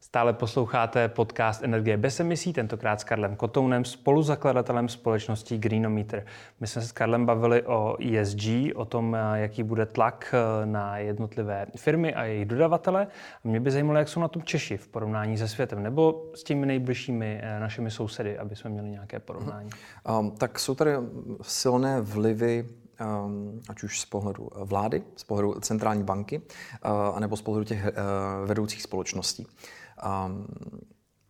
Stále 0.10 0.34
posloucháte 0.34 1.08
podcast 1.08 1.64
Energie 1.64 1.98
bez 1.98 2.20
emisí, 2.20 2.54
tentokrát 2.54 3.02
s 3.02 3.04
Karlem 3.04 3.36
Kotounem, 3.36 3.86
spoluzakladatelem 3.86 4.90
společnosti 4.90 5.58
Greenometer. 5.58 6.26
My 6.60 6.68
jsme 6.68 6.82
se 6.82 6.88
s 6.88 6.92
Karlem 6.92 7.26
bavili 7.26 7.64
o 7.64 7.98
ESG, 8.02 8.44
o 8.76 8.86
tom, 8.86 9.18
jaký 9.34 9.64
bude 9.64 9.86
tlak 9.86 10.34
eh, 10.34 10.66
na 10.66 10.98
jednotlivé 10.98 11.66
firmy 11.78 12.14
a 12.14 12.24
jejich 12.24 12.46
dodavatele. 12.46 13.08
A 13.46 13.48
mě 13.48 13.60
by 13.60 13.72
zajímalo, 13.72 14.00
jak 14.00 14.10
jsou 14.10 14.20
na 14.20 14.28
tom 14.28 14.44
Češi 14.44 14.78
v 14.78 14.88
porovnání 14.88 15.38
se 15.38 15.48
světem, 15.48 15.84
nebo 15.84 16.26
s 16.36 16.44
těmi 16.44 16.66
nejbližšími 16.66 17.40
eh, 17.44 17.60
našimi 17.60 17.92
sousedy, 17.92 18.38
aby 18.38 18.56
jsme 18.56 18.70
měli 18.70 18.90
nějaké 18.90 19.20
porovnání. 19.20 19.70
Um, 20.20 20.32
tak 20.32 20.60
jsou 20.60 20.76
tady 20.76 20.92
silné 21.42 22.02
vlivy 22.02 22.66
um, 23.26 23.62
ať 23.70 23.84
už 23.84 24.00
z 24.00 24.06
pohledu 24.06 24.50
vlády, 24.56 25.04
z 25.16 25.24
pohledu 25.24 25.54
centrální 25.60 26.04
banky, 26.04 26.42
uh, 26.42 26.92
anebo 27.16 27.38
z 27.38 27.42
pohledu 27.42 27.66
těch 27.66 27.86
vedoucích 28.46 28.82
společností. 28.82 29.48
Um, 30.06 30.48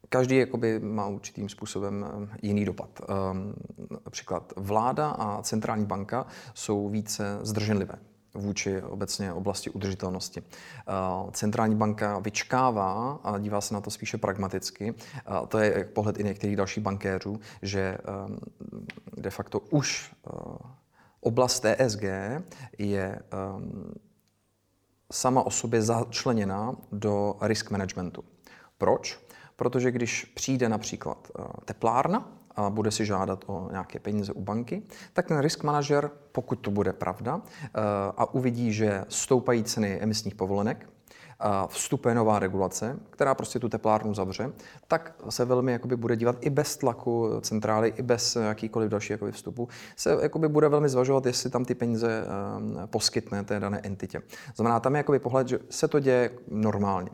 každý 0.09 0.37
jakoby 0.37 0.79
má 0.79 1.07
určitým 1.07 1.49
způsobem 1.49 2.05
eh, 2.33 2.37
jiný 2.41 2.65
dopad. 2.65 3.01
Um, 3.31 3.53
například 4.05 4.53
vláda 4.55 5.09
a 5.09 5.41
centrální 5.41 5.85
banka 5.85 6.25
jsou 6.53 6.89
více 6.89 7.39
zdrženlivé 7.41 7.95
vůči 8.33 8.81
obecně 8.81 9.33
oblasti 9.33 9.69
udržitelnosti. 9.69 10.41
Uh, 10.41 11.31
centrální 11.31 11.75
banka 11.75 12.19
vyčkává 12.19 13.19
a 13.23 13.37
dívá 13.37 13.61
se 13.61 13.73
na 13.73 13.81
to 13.81 13.91
spíše 13.91 14.17
pragmaticky. 14.17 14.95
To 15.47 15.57
je 15.57 15.85
pohled 15.85 16.19
i 16.19 16.23
některých 16.23 16.55
dalších 16.55 16.83
bankéřů, 16.83 17.39
že 17.61 17.97
um, 18.27 18.39
de 19.17 19.29
facto 19.29 19.59
už 19.59 20.15
oblast 21.21 21.65
TSG 21.65 22.03
je 22.77 23.19
sama 25.11 25.41
o 25.41 25.51
sobě 25.51 25.81
začleněna 25.81 26.75
do 26.91 27.35
risk 27.41 27.71
managementu. 27.71 28.23
Proč? 28.79 29.19
Protože 29.55 29.91
když 29.91 30.25
přijde 30.25 30.69
například 30.69 31.31
eh, 31.39 31.43
teplárna 31.65 32.31
a 32.55 32.69
bude 32.69 32.91
si 32.91 33.05
žádat 33.05 33.43
o 33.47 33.67
nějaké 33.71 33.99
peníze 33.99 34.33
u 34.33 34.41
banky, 34.41 34.83
tak 35.13 35.27
ten 35.27 35.39
risk 35.39 35.63
manager, 35.63 36.11
pokud 36.31 36.55
to 36.55 36.71
bude 36.71 36.93
pravda, 36.93 37.41
eh, 37.63 37.69
a 38.17 38.33
uvidí, 38.33 38.73
že 38.73 39.05
stoupají 39.09 39.63
ceny 39.63 39.99
emisních 40.01 40.35
povolenek, 40.35 40.89
a 41.39 41.67
vstupuje 41.67 42.15
nová 42.15 42.39
regulace, 42.39 42.99
která 43.09 43.35
prostě 43.35 43.59
tu 43.59 43.69
teplárnu 43.69 44.13
zavře, 44.13 44.51
tak 44.87 45.15
se 45.29 45.45
velmi 45.45 45.71
jakoby 45.71 45.95
bude 45.95 46.15
dívat 46.15 46.35
i 46.41 46.49
bez 46.49 46.77
tlaku 46.77 47.29
centrály, 47.41 47.93
i 47.97 48.01
bez 48.01 48.35
jakýkoliv 48.35 48.89
další 48.89 49.13
jakoby 49.13 49.31
vstupu, 49.31 49.67
se 49.95 50.17
jakoby 50.21 50.47
bude 50.47 50.69
velmi 50.69 50.89
zvažovat, 50.89 51.25
jestli 51.25 51.49
tam 51.49 51.65
ty 51.65 51.75
peníze 51.75 52.23
um, 52.57 52.77
poskytne 52.85 53.43
té 53.43 53.59
dané 53.59 53.79
entitě. 53.83 54.21
Znamená, 54.55 54.79
tam 54.79 54.95
je 54.95 54.99
jakoby 54.99 55.19
pohled, 55.19 55.47
že 55.47 55.59
se 55.69 55.87
to 55.87 55.99
děje 55.99 56.31
normálně. 56.47 57.09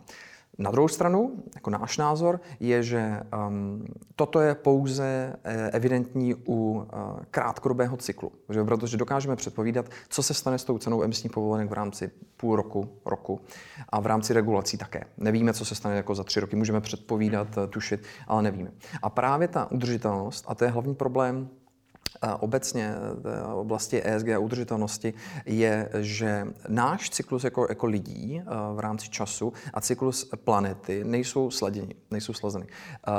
Na 0.58 0.72
druhou 0.72 0.88
stranu, 0.88 1.44
jako 1.56 1.70
náš 1.70 1.98
názor, 1.98 2.42
je, 2.60 2.84
že 2.84 3.20
um, 3.48 3.86
toto 4.16 4.40
je 4.40 4.56
pouze 4.56 5.36
eh, 5.44 5.72
evidentní 5.72 6.36
u 6.36 6.46
uh, 6.46 6.84
krátkodobého 7.32 7.98
cyklu. 7.98 8.32
Že, 8.50 8.64
protože 8.64 8.98
dokážeme 8.98 9.36
předpovídat, 9.36 9.86
co 10.10 10.24
se 10.24 10.34
stane 10.34 10.58
s 10.58 10.64
tou 10.64 10.78
cenou 10.78 11.04
emisních 11.04 11.32
povolenek 11.32 11.70
v 11.70 11.74
rámci 11.74 12.12
půl 12.38 12.56
roku, 12.56 12.90
roku 13.06 13.42
a 13.90 14.00
v 14.00 14.06
rámci 14.06 14.34
regulací 14.34 14.78
také. 14.78 15.04
Nevíme, 15.18 15.54
co 15.54 15.66
se 15.66 15.76
stane 15.76 15.96
jako 15.96 16.16
za 16.16 16.24
tři 16.24 16.40
roky. 16.40 16.56
Můžeme 16.56 16.82
předpovídat, 16.82 17.48
tušit, 17.70 18.04
ale 18.28 18.44
nevíme. 18.44 18.72
A 19.04 19.10
právě 19.10 19.48
ta 19.48 19.72
udržitelnost, 19.72 20.46
a 20.48 20.56
to 20.56 20.64
je 20.64 20.70
hlavní 20.70 20.96
problém 20.96 21.50
obecně 22.40 22.96
v 23.14 23.54
oblasti 23.54 24.02
ESG 24.06 24.30
a 24.30 24.40
udržitelnosti 24.40 25.14
je, 25.46 25.90
že 26.00 26.48
náš 26.68 27.10
cyklus 27.10 27.44
jako, 27.44 27.66
jako 27.70 27.88
lidí 27.88 28.42
eh, 28.42 28.44
v 28.76 28.80
rámci 28.80 29.10
času 29.10 29.54
a 29.74 29.82
cyklus 29.82 30.30
planety 30.44 31.04
nejsou 31.04 31.52
sladěni, 31.52 31.96
nejsou 32.12 32.34
slazeny. 32.34 32.68
Eh, 33.08 33.12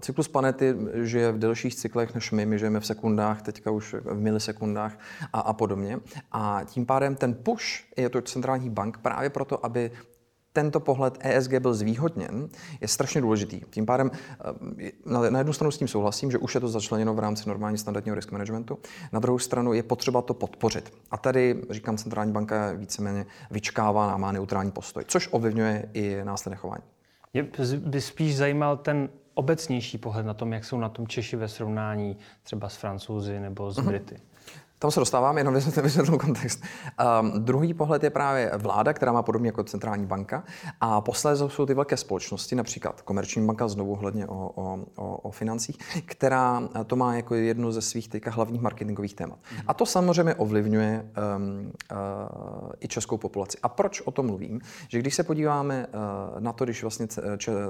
cyklus 0.00 0.28
planety 0.28 0.76
žije 1.02 1.32
v 1.32 1.38
delších 1.38 1.74
cyklech 1.74 2.14
než 2.14 2.30
my, 2.30 2.46
my 2.46 2.58
žijeme 2.58 2.80
v 2.80 2.86
sekundách, 2.86 3.42
teďka 3.42 3.70
už 3.70 3.94
v 4.04 4.20
milisekundách 4.20 4.98
a, 5.32 5.40
a 5.40 5.52
podobně. 5.52 5.98
A 6.32 6.60
tím 6.64 6.86
pádem 6.86 7.14
ten 7.14 7.34
push 7.34 7.84
je 7.96 8.08
to 8.08 8.22
centrální 8.22 8.70
bank 8.70 8.98
právě 8.98 9.30
proto, 9.30 9.66
aby 9.66 9.90
tento 10.52 10.80
pohled 10.80 11.18
ESG 11.20 11.54
byl 11.54 11.74
zvýhodněn, 11.74 12.48
je 12.80 12.88
strašně 12.88 13.20
důležitý. 13.20 13.60
Tím 13.70 13.86
pádem 13.86 14.10
eh, 14.80 15.30
na 15.30 15.38
jednu 15.38 15.52
stranu 15.52 15.70
s 15.70 15.78
tím 15.78 15.88
souhlasím, 15.88 16.30
že 16.30 16.38
už 16.38 16.54
je 16.54 16.60
to 16.60 16.68
začleněno 16.68 17.14
v 17.14 17.18
rámci 17.18 17.48
normální 17.48 17.78
standardního 17.78 18.14
risk 18.14 18.32
managementu, 18.32 18.78
na 19.12 19.20
druhou 19.20 19.38
stranu 19.38 19.72
je 19.72 19.82
potřeba 19.82 20.22
to 20.22 20.34
podpořit. 20.34 20.92
A 21.10 21.16
tady, 21.16 21.62
říkám, 21.70 21.96
centrální 21.96 22.32
banka 22.32 22.72
víceméně 22.72 23.26
vyčkává 23.50 24.12
a 24.12 24.16
má 24.16 24.32
neutrální 24.32 24.70
postoj, 24.70 25.04
což 25.06 25.28
ovlivňuje 25.32 25.88
i 25.92 26.20
následné 26.24 26.56
chování. 26.56 26.82
Mě 27.34 27.48
by 27.76 28.00
spíš 28.00 28.36
zajímal 28.36 28.76
ten 28.76 29.08
obecnější 29.34 29.98
pohled 29.98 30.26
na 30.26 30.34
tom, 30.34 30.52
jak 30.52 30.64
jsou 30.64 30.78
na 30.78 30.88
tom 30.88 31.06
Češi 31.06 31.36
ve 31.36 31.48
srovnání 31.48 32.16
třeba 32.42 32.68
s 32.68 32.76
Francouzi 32.76 33.40
nebo 33.40 33.72
s 33.72 33.78
mhm. 33.78 33.86
Brity. 33.86 34.14
Uh-huh. 34.14 34.31
Tam 34.82 34.90
se 34.90 35.00
dostávám, 35.00 35.38
jenom 35.38 35.54
vysvětlil 35.54 36.18
kontext. 36.18 36.62
Um, 37.20 37.44
druhý 37.44 37.74
pohled 37.74 38.02
je 38.02 38.10
právě 38.10 38.50
vláda, 38.54 38.92
která 38.92 39.12
má 39.12 39.22
podobně 39.22 39.48
jako 39.48 39.64
centrální 39.64 40.06
banka. 40.06 40.44
A 40.80 41.00
posléze 41.00 41.48
jsou 41.48 41.66
ty 41.66 41.74
velké 41.74 41.96
společnosti, 41.96 42.54
například 42.54 43.02
Komerční 43.02 43.46
banka, 43.46 43.68
znovu 43.68 43.96
hledně 43.96 44.26
o, 44.26 44.52
o, 44.54 44.78
o, 44.96 45.16
o 45.16 45.30
financích, 45.30 45.78
která 46.04 46.68
to 46.86 46.96
má 46.96 47.14
jako 47.14 47.34
jednu 47.34 47.72
ze 47.72 47.80
svých 47.80 48.08
teďka 48.08 48.30
hlavních 48.30 48.60
marketingových 48.60 49.14
témat. 49.14 49.38
Mm. 49.52 49.58
A 49.66 49.74
to 49.74 49.86
samozřejmě 49.86 50.34
ovlivňuje 50.34 51.06
um, 51.36 51.72
uh, 51.92 51.98
i 52.80 52.88
českou 52.88 53.18
populaci. 53.18 53.58
A 53.62 53.68
proč 53.68 54.00
o 54.00 54.10
tom 54.10 54.26
mluvím? 54.26 54.60
Že 54.88 54.98
když 54.98 55.14
se 55.14 55.22
podíváme 55.22 55.86
uh, 55.86 56.40
na 56.40 56.52
to, 56.52 56.64
když 56.64 56.82
vlastně 56.82 57.06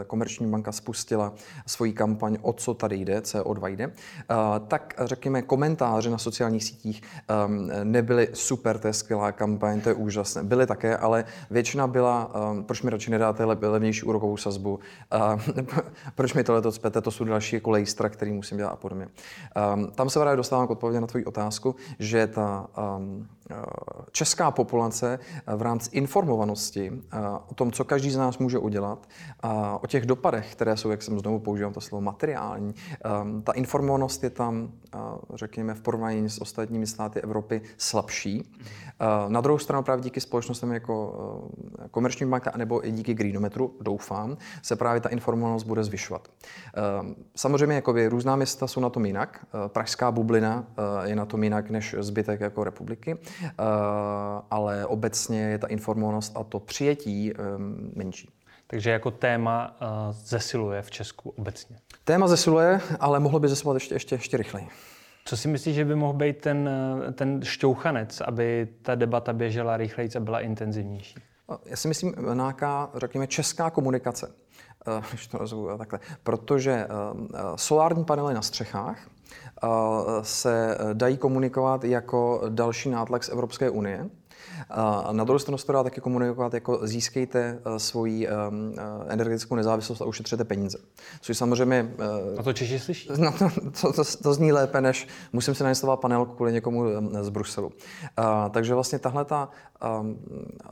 Komerční 0.06 0.50
banka 0.50 0.72
spustila 0.72 1.32
svoji 1.66 1.92
kampaň 1.92 2.38
O 2.42 2.52
co 2.52 2.74
tady 2.74 2.96
jde, 2.96 3.20
CO2 3.20 3.68
jde, 3.68 3.86
uh, 3.86 3.92
tak 4.68 4.94
řekněme 4.98 5.42
komentáře 5.42 6.10
na 6.10 6.18
sociálních 6.18 6.64
sítích 6.64 7.01
um, 7.46 7.70
nebyly 7.84 8.28
super, 8.32 8.78
to 8.78 8.86
je 8.86 8.92
skvělá 8.92 9.32
kampaň, 9.32 9.80
to 9.80 9.88
je 9.88 9.94
úžasné. 9.94 10.42
Byly 10.42 10.66
také, 10.66 10.96
ale 10.96 11.24
většina 11.50 11.86
byla, 11.86 12.34
um, 12.50 12.64
proč 12.64 12.82
mi 12.82 12.90
radši 12.90 13.10
nedáte 13.10 13.44
levnější 13.44 14.02
úrokovou 14.02 14.36
sazbu, 14.36 14.80
uh, 15.14 15.64
proč 16.14 16.34
mi 16.34 16.44
tohle 16.44 16.62
to 16.62 16.72
cpete, 16.72 17.00
to 17.00 17.10
jsou 17.10 17.24
další 17.24 17.56
jako 17.56 17.70
lejstra, 17.70 18.08
který 18.08 18.32
musím 18.32 18.56
dělat 18.58 18.70
a 18.70 18.76
podobně. 18.76 19.08
Um, 19.74 19.90
tam 19.90 20.10
se 20.10 20.20
právě 20.20 20.36
dostávám 20.36 20.66
k 20.66 20.70
odpovědi 20.70 21.00
na 21.00 21.06
tvoji 21.06 21.24
otázku, 21.24 21.74
že 21.98 22.26
ta 22.26 22.66
um, 22.96 23.28
česká 24.12 24.50
populace 24.50 25.18
v 25.56 25.62
rámci 25.62 25.90
informovanosti 25.96 26.92
o 27.48 27.54
tom, 27.54 27.72
co 27.72 27.84
každý 27.84 28.10
z 28.10 28.16
nás 28.16 28.38
může 28.38 28.58
udělat, 28.58 29.08
o 29.80 29.86
těch 29.86 30.06
dopadech, 30.06 30.52
které 30.52 30.76
jsou, 30.76 30.90
jak 30.90 31.02
jsem 31.02 31.18
znovu 31.18 31.38
používám 31.38 31.72
to 31.72 31.80
slovo, 31.80 32.00
materiální, 32.00 32.74
ta 33.44 33.52
informovanost 33.52 34.24
je 34.24 34.30
tam, 34.30 34.72
řekněme, 35.34 35.74
v 35.74 35.80
porovnání 35.80 36.28
s 36.28 36.40
ostatními 36.40 36.86
státy 36.86 37.20
Evropy 37.20 37.62
slabší. 37.76 38.52
Na 39.28 39.40
druhou 39.40 39.58
stranu 39.58 39.82
právě 39.82 40.02
díky 40.02 40.20
společnostem 40.20 40.72
jako 40.72 41.14
komerční 41.90 42.26
banka 42.26 42.52
nebo 42.56 42.86
i 42.86 42.90
díky 42.92 43.14
Greenometru, 43.14 43.76
doufám, 43.80 44.36
se 44.62 44.76
právě 44.76 45.00
ta 45.00 45.08
informovanost 45.08 45.64
bude 45.64 45.84
zvyšovat. 45.84 46.28
Samozřejmě 47.36 47.74
jakoby, 47.74 48.06
různá 48.06 48.36
města 48.36 48.66
jsou 48.66 48.80
na 48.80 48.90
tom 48.90 49.06
jinak. 49.06 49.46
Pražská 49.66 50.10
bublina 50.10 50.64
je 51.04 51.16
na 51.16 51.26
tom 51.26 51.44
jinak 51.44 51.70
než 51.70 51.96
zbytek 51.98 52.40
jako 52.40 52.64
republiky. 52.64 53.18
Eh, 53.44 53.52
ale 54.50 54.86
obecně 54.86 55.40
je 55.40 55.58
ta 55.58 55.66
informovanost 55.66 56.32
a 56.36 56.44
to 56.44 56.60
přijetí 56.60 57.32
ehm, 57.32 57.92
menší. 57.96 58.30
Takže 58.66 58.90
jako 58.90 59.10
téma 59.10 59.76
uh, 59.80 59.88
zesiluje 60.12 60.82
v 60.82 60.90
Česku 60.90 61.30
obecně. 61.30 61.76
Téma 62.04 62.28
zesiluje, 62.28 62.80
ale 63.00 63.20
mohlo 63.20 63.40
by 63.40 63.48
zesilovat 63.48 63.74
ještě, 63.74 63.94
ještě, 63.94 64.14
ještě 64.14 64.36
rychleji. 64.36 64.68
Co 65.24 65.36
si 65.36 65.48
myslíš, 65.48 65.74
že 65.74 65.84
by 65.84 65.94
mohl 65.94 66.12
být 66.12 66.38
ten, 66.38 66.70
eh, 67.08 67.12
ten 67.12 67.40
šťouchanec, 67.42 68.20
aby 68.20 68.68
ta 68.82 68.94
debata 68.94 69.32
běžela 69.32 69.76
rychleji 69.76 70.10
a 70.16 70.20
byla 70.20 70.40
intenzivnější? 70.40 71.14
Já 71.66 71.76
si 71.76 71.88
myslím, 71.88 72.14
nějaká, 72.34 72.90
řekněme, 72.94 73.26
česká 73.26 73.70
komunikace. 73.70 74.32
když 75.10 75.26
to 75.26 75.38
nazvu 75.38 75.78
takhle, 75.78 76.00
protože 76.22 76.86
solární 77.56 78.04
panely 78.04 78.34
na 78.34 78.42
střechách 78.42 79.08
se 80.22 80.78
dají 80.92 81.16
komunikovat 81.16 81.84
jako 81.84 82.42
další 82.48 82.90
nátlak 82.90 83.24
z 83.24 83.28
Evropské 83.28 83.70
unie. 83.70 84.10
A 84.70 85.12
na 85.12 85.24
druhou 85.24 85.38
stranu 85.38 85.58
se 85.58 85.66
to 85.66 85.72
dá 85.72 85.82
taky 85.82 86.00
komunikovat 86.00 86.54
jako 86.54 86.80
získejte 86.82 87.58
eh, 87.64 87.78
svoji 87.78 88.28
eh, 88.28 88.32
energetickou 89.08 89.54
nezávislost 89.54 90.00
a 90.00 90.04
ušetřete 90.04 90.44
peníze. 90.44 90.78
Což 91.20 91.38
samozřejmě... 91.38 91.94
A 92.38 92.42
to 92.42 92.52
Češi 92.52 92.78
slyší? 92.78 93.08
No, 93.16 93.32
to, 93.32 93.50
to, 93.80 93.92
to, 93.92 94.04
to 94.22 94.34
zní 94.34 94.52
lépe, 94.52 94.80
než 94.80 95.08
musím 95.32 95.54
si 95.54 95.64
nainstalovat 95.64 96.00
panelku 96.00 96.34
kvůli 96.34 96.52
někomu 96.52 96.84
z 97.20 97.28
Bruselu. 97.28 97.72
A, 98.16 98.48
takže 98.48 98.74
vlastně 98.74 98.98
tahle 98.98 99.24
ta 99.24 99.48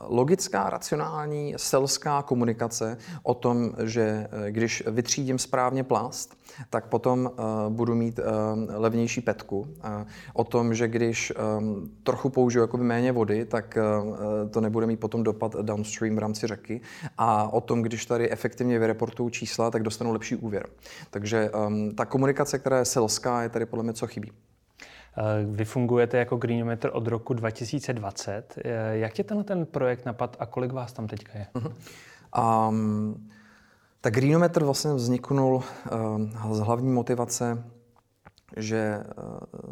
logická, 0.07 0.69
racionální, 0.69 1.53
selská 1.57 2.21
komunikace 2.21 2.97
o 3.23 3.33
tom, 3.33 3.71
že 3.83 4.27
když 4.49 4.83
vytřídím 4.87 5.39
správně 5.39 5.83
plast, 5.83 6.37
tak 6.69 6.85
potom 6.87 7.31
uh, 7.33 7.73
budu 7.73 7.95
mít 7.95 8.19
uh, 8.19 8.25
levnější 8.69 9.21
petku. 9.21 9.59
Uh, 9.59 9.67
o 10.33 10.43
tom, 10.43 10.73
že 10.73 10.87
když 10.87 11.33
um, 11.57 11.91
trochu 12.03 12.29
použiju 12.29 12.61
jakoby 12.61 12.83
méně 12.83 13.11
vody, 13.11 13.45
tak 13.45 13.77
uh, 14.01 14.17
to 14.49 14.61
nebude 14.61 14.87
mít 14.87 14.99
potom 14.99 15.23
dopad 15.23 15.55
downstream 15.55 16.15
v 16.15 16.19
rámci 16.19 16.47
řeky. 16.47 16.81
A 17.17 17.53
o 17.53 17.61
tom, 17.61 17.81
když 17.81 18.05
tady 18.05 18.31
efektivně 18.31 18.79
vyreportuju 18.79 19.29
čísla, 19.29 19.71
tak 19.71 19.83
dostanu 19.83 20.11
lepší 20.11 20.35
úvěr. 20.35 20.67
Takže 21.09 21.49
um, 21.49 21.95
ta 21.95 22.05
komunikace, 22.05 22.59
která 22.59 22.79
je 22.79 22.85
selská, 22.85 23.43
je 23.43 23.49
tady 23.49 23.65
podle 23.65 23.83
mě 23.83 23.93
co 23.93 24.07
chybí. 24.07 24.31
Vy 25.45 25.65
fungujete 25.65 26.17
jako 26.17 26.37
Greenometer 26.37 26.91
od 26.93 27.07
roku 27.07 27.33
2020. 27.33 28.55
Jak 28.91 29.17
je 29.17 29.23
tenhle 29.23 29.43
ten 29.43 29.65
projekt 29.65 30.05
napad 30.05 30.37
a 30.39 30.45
kolik 30.45 30.71
vás 30.71 30.93
tam 30.93 31.07
teďka 31.07 31.39
je? 31.39 31.47
Uh-huh. 31.55 31.73
Um, 32.69 33.29
tak 34.01 34.13
Greenometer 34.13 34.63
vlastně 34.63 34.93
vzniknul 34.93 35.55
uh, 35.55 36.53
z 36.53 36.59
hlavní 36.59 36.89
motivace, 36.89 37.63
že 38.57 39.03
uh, 39.03 39.23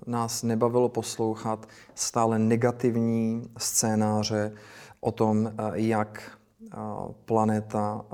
nás 0.07 0.43
nebavilo 0.43 0.89
poslouchat 0.89 1.67
stále 1.95 2.39
negativní 2.39 3.50
scénáře 3.57 4.51
o 5.00 5.12
tom, 5.12 5.45
uh, 5.45 5.51
jak 5.74 6.39
planeta 7.25 8.05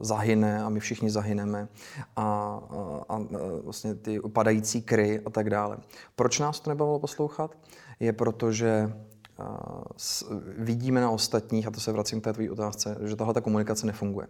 zahyne 0.00 0.62
a 0.62 0.68
my 0.68 0.80
všichni 0.80 1.10
zahyneme 1.10 1.68
a, 2.16 2.22
a, 2.22 3.14
a 3.14 3.20
vlastně 3.64 3.94
ty 3.94 4.20
upadající 4.20 4.82
kry 4.82 5.20
a 5.26 5.30
tak 5.30 5.50
dále. 5.50 5.78
Proč 6.16 6.38
nás 6.38 6.60
to 6.60 6.70
nebavilo 6.70 6.98
poslouchat? 6.98 7.56
Je 8.00 8.12
proto, 8.12 8.52
že 8.52 8.92
vidíme 10.58 11.00
na 11.00 11.10
ostatních, 11.10 11.66
a 11.66 11.70
to 11.70 11.80
se 11.80 11.92
vracím 11.92 12.20
k 12.20 12.24
té 12.24 12.32
tvojí 12.32 12.50
otázce, 12.50 12.96
že 13.04 13.16
tahle 13.16 13.34
ta 13.34 13.40
komunikace 13.40 13.86
nefunguje 13.86 14.26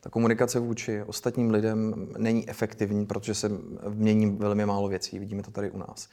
ta 0.00 0.10
komunikace 0.10 0.60
vůči 0.60 1.02
ostatním 1.02 1.50
lidem 1.50 2.08
není 2.18 2.48
efektivní, 2.48 3.06
protože 3.06 3.34
se 3.34 3.50
mění 3.88 4.30
velmi 4.30 4.66
málo 4.66 4.88
věcí. 4.88 5.18
Vidíme 5.18 5.42
to 5.42 5.50
tady 5.50 5.70
u 5.70 5.78
nás. 5.78 6.08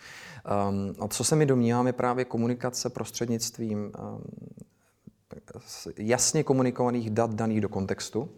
Um, 0.70 0.96
a 1.00 1.08
co 1.08 1.24
se 1.24 1.36
mi 1.36 1.46
domnívám, 1.46 1.88
je 1.88 1.94
právě 1.94 2.26
komunikace 2.26 2.90
prostřednictvím 2.90 3.80
um, 3.80 4.24
jasně 5.98 6.44
komunikovaných 6.44 7.10
dat 7.10 7.34
daných 7.34 7.62
do 7.62 7.70
kontextu, 7.70 8.30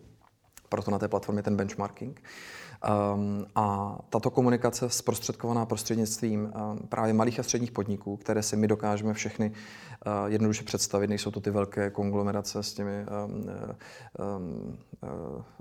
proto 0.70 0.92
na 0.92 1.00
té 1.00 1.08
platformě 1.08 1.44
ten 1.44 1.56
benchmarking. 1.56 2.22
Um, 3.14 3.46
a 3.56 3.98
tato 4.10 4.30
komunikace 4.30 4.90
zprostředkovaná 4.90 5.66
prostřednictvím 5.66 6.42
um, 6.42 6.80
právě 6.90 7.14
malých 7.14 7.40
a 7.40 7.44
středních 7.44 7.72
podniků, 7.72 8.18
které 8.18 8.44
si 8.44 8.56
my 8.56 8.68
dokážeme 8.68 9.14
všechny 9.14 9.52
uh, 9.52 10.32
jednoduše 10.32 10.64
představit, 10.64 11.08
nejsou 11.08 11.32
to 11.32 11.42
ty 11.42 11.52
velké 11.52 11.90
konglomerace 11.90 12.64
s 12.64 12.74
těmi 12.74 13.06
um, 13.26 13.46
um, 14.38 14.78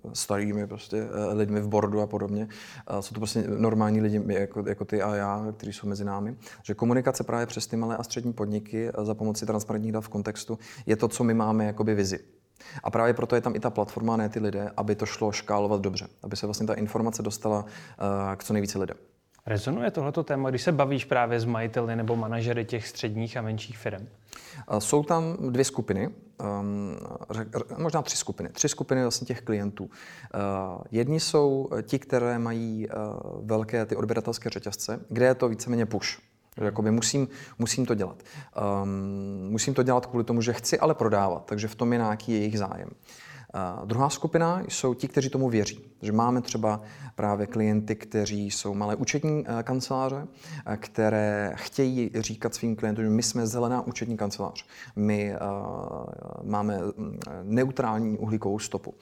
uh, 0.04 0.12
starými 0.12 0.66
prostě, 0.66 1.02
uh, 1.02 1.36
lidmi 1.38 1.60
v 1.60 1.68
bordu 1.68 2.00
a 2.00 2.06
podobně. 2.06 2.48
Uh, 2.90 2.98
jsou 2.98 3.14
to 3.14 3.20
prostě 3.20 3.44
normální 3.48 4.00
lidi 4.00 4.22
jako, 4.26 4.64
jako 4.68 4.84
ty 4.84 5.02
a 5.02 5.14
já, 5.14 5.46
kteří 5.56 5.72
jsou 5.72 5.88
mezi 5.88 6.04
námi. 6.04 6.36
Že 6.62 6.74
komunikace 6.74 7.24
právě 7.24 7.46
přes 7.46 7.66
ty 7.66 7.76
malé 7.76 7.96
a 7.96 8.02
střední 8.02 8.32
podniky 8.32 8.92
uh, 8.92 9.04
za 9.04 9.14
pomoci 9.14 9.46
transparentních 9.46 9.92
dat 9.92 10.00
v 10.00 10.08
kontextu 10.08 10.58
je 10.86 10.96
to, 10.96 11.08
co 11.08 11.24
my 11.24 11.34
máme 11.34 11.64
jakoby 11.64 11.94
vizi. 11.94 12.37
A 12.84 12.90
právě 12.90 13.14
proto 13.14 13.34
je 13.34 13.40
tam 13.40 13.56
i 13.56 13.60
ta 13.60 13.70
platforma, 13.70 14.16
ne 14.16 14.28
ty 14.28 14.40
lidé, 14.40 14.70
aby 14.76 14.94
to 14.94 15.06
šlo 15.06 15.32
škálovat 15.32 15.80
dobře, 15.80 16.08
aby 16.22 16.36
se 16.36 16.46
vlastně 16.46 16.66
ta 16.66 16.74
informace 16.74 17.22
dostala 17.22 17.64
uh, 17.64 17.66
k 18.36 18.44
co 18.44 18.52
nejvíce 18.52 18.78
lidem. 18.78 18.96
Rezonuje 19.46 19.90
tohleto 19.90 20.22
téma, 20.22 20.50
když 20.50 20.62
se 20.62 20.72
bavíš 20.72 21.04
právě 21.04 21.40
s 21.40 21.44
majiteli 21.44 21.96
nebo 21.96 22.16
manažery 22.16 22.64
těch 22.64 22.88
středních 22.88 23.36
a 23.36 23.42
menších 23.42 23.78
firm? 23.78 24.08
Jsou 24.78 25.02
tam 25.02 25.36
dvě 25.50 25.64
skupiny, 25.64 26.08
um, 26.60 26.96
možná 27.78 28.02
tři 28.02 28.16
skupiny. 28.16 28.48
Tři 28.48 28.68
skupiny 28.68 29.02
vlastně 29.02 29.26
těch 29.26 29.42
klientů. 29.42 29.84
Uh, 29.84 29.90
jedni 30.90 31.20
jsou 31.20 31.68
ti, 31.82 31.98
které 31.98 32.38
mají 32.38 32.88
velké 33.42 33.86
ty 33.86 33.96
odběratelské 33.96 34.50
řetězce, 34.50 35.00
kde 35.08 35.26
je 35.26 35.34
to 35.34 35.48
víceméně 35.48 35.86
push. 35.86 36.27
Jakoby 36.64 36.90
musím, 36.90 37.28
musím 37.58 37.86
to 37.86 37.94
dělat. 37.94 38.22
Um, 38.82 39.50
musím 39.50 39.74
to 39.74 39.82
dělat 39.82 40.06
kvůli 40.06 40.24
tomu, 40.24 40.42
že 40.42 40.52
chci 40.52 40.78
ale 40.78 40.94
prodávat, 40.94 41.44
takže 41.46 41.68
v 41.68 41.74
tom 41.74 41.92
je 41.92 41.98
nějaký 41.98 42.32
jejich 42.32 42.58
zájem. 42.58 42.88
Uh, 43.78 43.86
druhá 43.86 44.10
skupina 44.10 44.62
jsou 44.68 44.94
ti, 44.94 45.08
kteří 45.08 45.30
tomu 45.30 45.48
věří. 45.48 45.80
Že 46.02 46.12
máme 46.12 46.42
třeba 46.42 46.80
právě 47.14 47.46
klienty, 47.46 47.96
kteří 47.96 48.50
jsou 48.50 48.74
malé 48.74 48.96
účetní 48.96 49.44
uh, 49.44 49.62
kanceláře, 49.62 50.16
uh, 50.16 50.74
které 50.76 51.52
chtějí 51.56 52.10
říkat 52.14 52.54
svým 52.54 52.76
klientům, 52.76 53.04
že 53.04 53.10
my 53.10 53.22
jsme 53.22 53.46
zelená 53.46 53.86
účetní 53.86 54.16
kancelář. 54.16 54.64
My 54.96 55.34
máme 56.42 56.78
mm, 56.78 57.20
neutrální 57.42 58.18
uhlíkovou 58.18 58.58
stopu. 58.58 58.94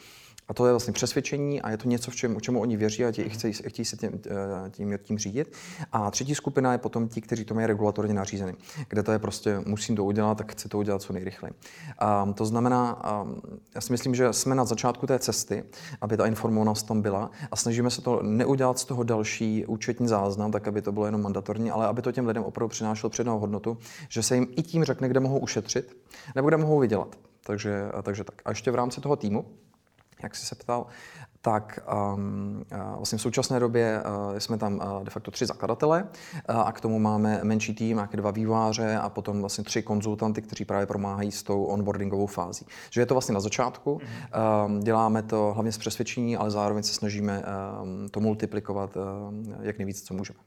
A 0.49 0.55
to 0.55 0.67
je 0.67 0.73
vlastně 0.73 0.93
přesvědčení 0.93 1.63
a 1.63 1.71
je 1.71 1.77
to 1.77 1.89
něco, 1.89 2.11
v 2.11 2.17
čem, 2.17 2.41
čemu 2.41 2.61
oni 2.61 2.77
věří 2.77 3.05
a 3.05 3.13
tě, 3.13 3.29
chtějí, 3.29 3.53
chtějí 3.53 3.87
se 3.87 3.97
tím, 3.97 4.11
eh, 4.27 4.71
tím, 4.71 4.99
tím 5.03 5.19
řídit. 5.19 5.53
A 5.93 6.11
třetí 6.11 6.35
skupina 6.35 6.73
je 6.73 6.79
potom 6.79 7.09
ti, 7.09 7.21
kteří 7.21 7.45
to 7.45 7.55
mají 7.55 7.67
regulatorně 7.67 8.15
nařízeny, 8.15 8.55
kde 8.89 9.03
to 9.03 9.13
je 9.13 9.19
prostě, 9.19 9.63
musím 9.67 9.97
to 9.97 10.05
udělat, 10.05 10.39
tak 10.39 10.53
chci 10.53 10.69
to 10.69 10.79
udělat 10.79 11.03
co 11.03 11.13
nejrychleji. 11.13 11.55
A 11.99 12.33
to 12.35 12.47
znamená, 12.47 12.91
a 12.91 13.27
já 13.75 13.81
si 13.81 13.93
myslím, 13.93 14.15
že 14.15 14.33
jsme 14.33 14.55
na 14.55 14.65
začátku 14.65 15.07
té 15.07 15.19
cesty, 15.19 15.65
aby 16.01 16.17
ta 16.17 16.27
informovanost 16.27 16.87
tam 16.87 17.03
byla 17.03 17.31
a 17.51 17.57
snažíme 17.57 17.91
se 17.91 18.03
to 18.03 18.23
neudělat 18.23 18.79
z 18.79 18.85
toho 18.85 19.03
další 19.03 19.67
účetní 19.67 20.09
záznam, 20.09 20.53
tak 20.53 20.69
aby 20.69 20.83
to 20.83 20.93
bylo 20.93 21.07
jenom 21.07 21.23
mandatorní, 21.23 21.71
ale 21.71 21.87
aby 21.87 22.03
to 22.03 22.13
těm 22.13 22.27
lidem 22.27 22.43
opravdu 22.43 22.69
přinášelo 22.69 23.11
přednou 23.11 23.39
hodnotu, 23.39 23.79
že 24.09 24.23
se 24.23 24.35
jim 24.35 24.47
i 24.57 24.63
tím 24.63 24.85
řekne, 24.85 25.09
kde 25.09 25.21
mohou 25.21 25.39
ušetřit 25.39 25.97
nebo 26.35 26.49
kde 26.49 26.57
mohou 26.57 26.79
vydělat. 26.79 27.17
Takže, 27.47 27.85
takže 28.03 28.25
tak. 28.25 28.43
A 28.45 28.51
ještě 28.51 28.71
v 28.71 28.75
rámci 28.75 29.01
toho 29.01 29.17
týmu, 29.17 29.45
jak 30.23 30.37
jsi 30.37 30.47
se 30.47 30.55
ptal, 30.55 30.87
tak 31.41 31.79
um, 32.15 32.65
vlastně 32.97 33.19
v 33.19 33.23
současné 33.23 33.61
době 33.61 34.03
uh, 34.03 34.39
jsme 34.39 34.59
tam 34.59 34.75
uh, 34.75 35.05
de 35.05 35.11
facto 35.11 35.31
tři 35.31 35.47
zakladatele 35.47 36.03
uh, 36.03 36.61
a 36.61 36.73
k 36.73 36.81
tomu 36.81 36.99
máme 36.99 37.41
menší 37.43 37.75
tým, 37.75 37.97
nějaké 37.97 38.17
dva 38.17 38.31
výváře 38.31 38.97
a 38.97 39.09
potom 39.09 39.41
vlastně 39.41 39.65
tři 39.65 39.83
konzultanty, 39.83 40.43
kteří 40.43 40.65
právě 40.65 40.87
pomáhají 40.87 41.33
s 41.33 41.43
tou 41.43 41.65
onboardingovou 41.65 42.27
fází. 42.27 42.67
Že 42.91 43.01
je 43.01 43.07
to 43.07 43.15
vlastně 43.15 43.35
na 43.35 43.41
začátku, 43.41 44.01
um, 44.67 44.81
děláme 44.81 45.23
to 45.23 45.53
hlavně 45.55 45.73
z 45.73 45.79
přesvědčení, 45.79 46.37
ale 46.37 46.51
zároveň 46.51 46.83
se 46.83 46.95
snažíme 46.95 47.43
um, 47.83 48.09
to 48.09 48.21
multiplikovat 48.21 48.97
uh, 48.97 49.03
jak 49.61 49.79
nejvíc, 49.79 50.03
co 50.03 50.15
můžeme. 50.15 50.39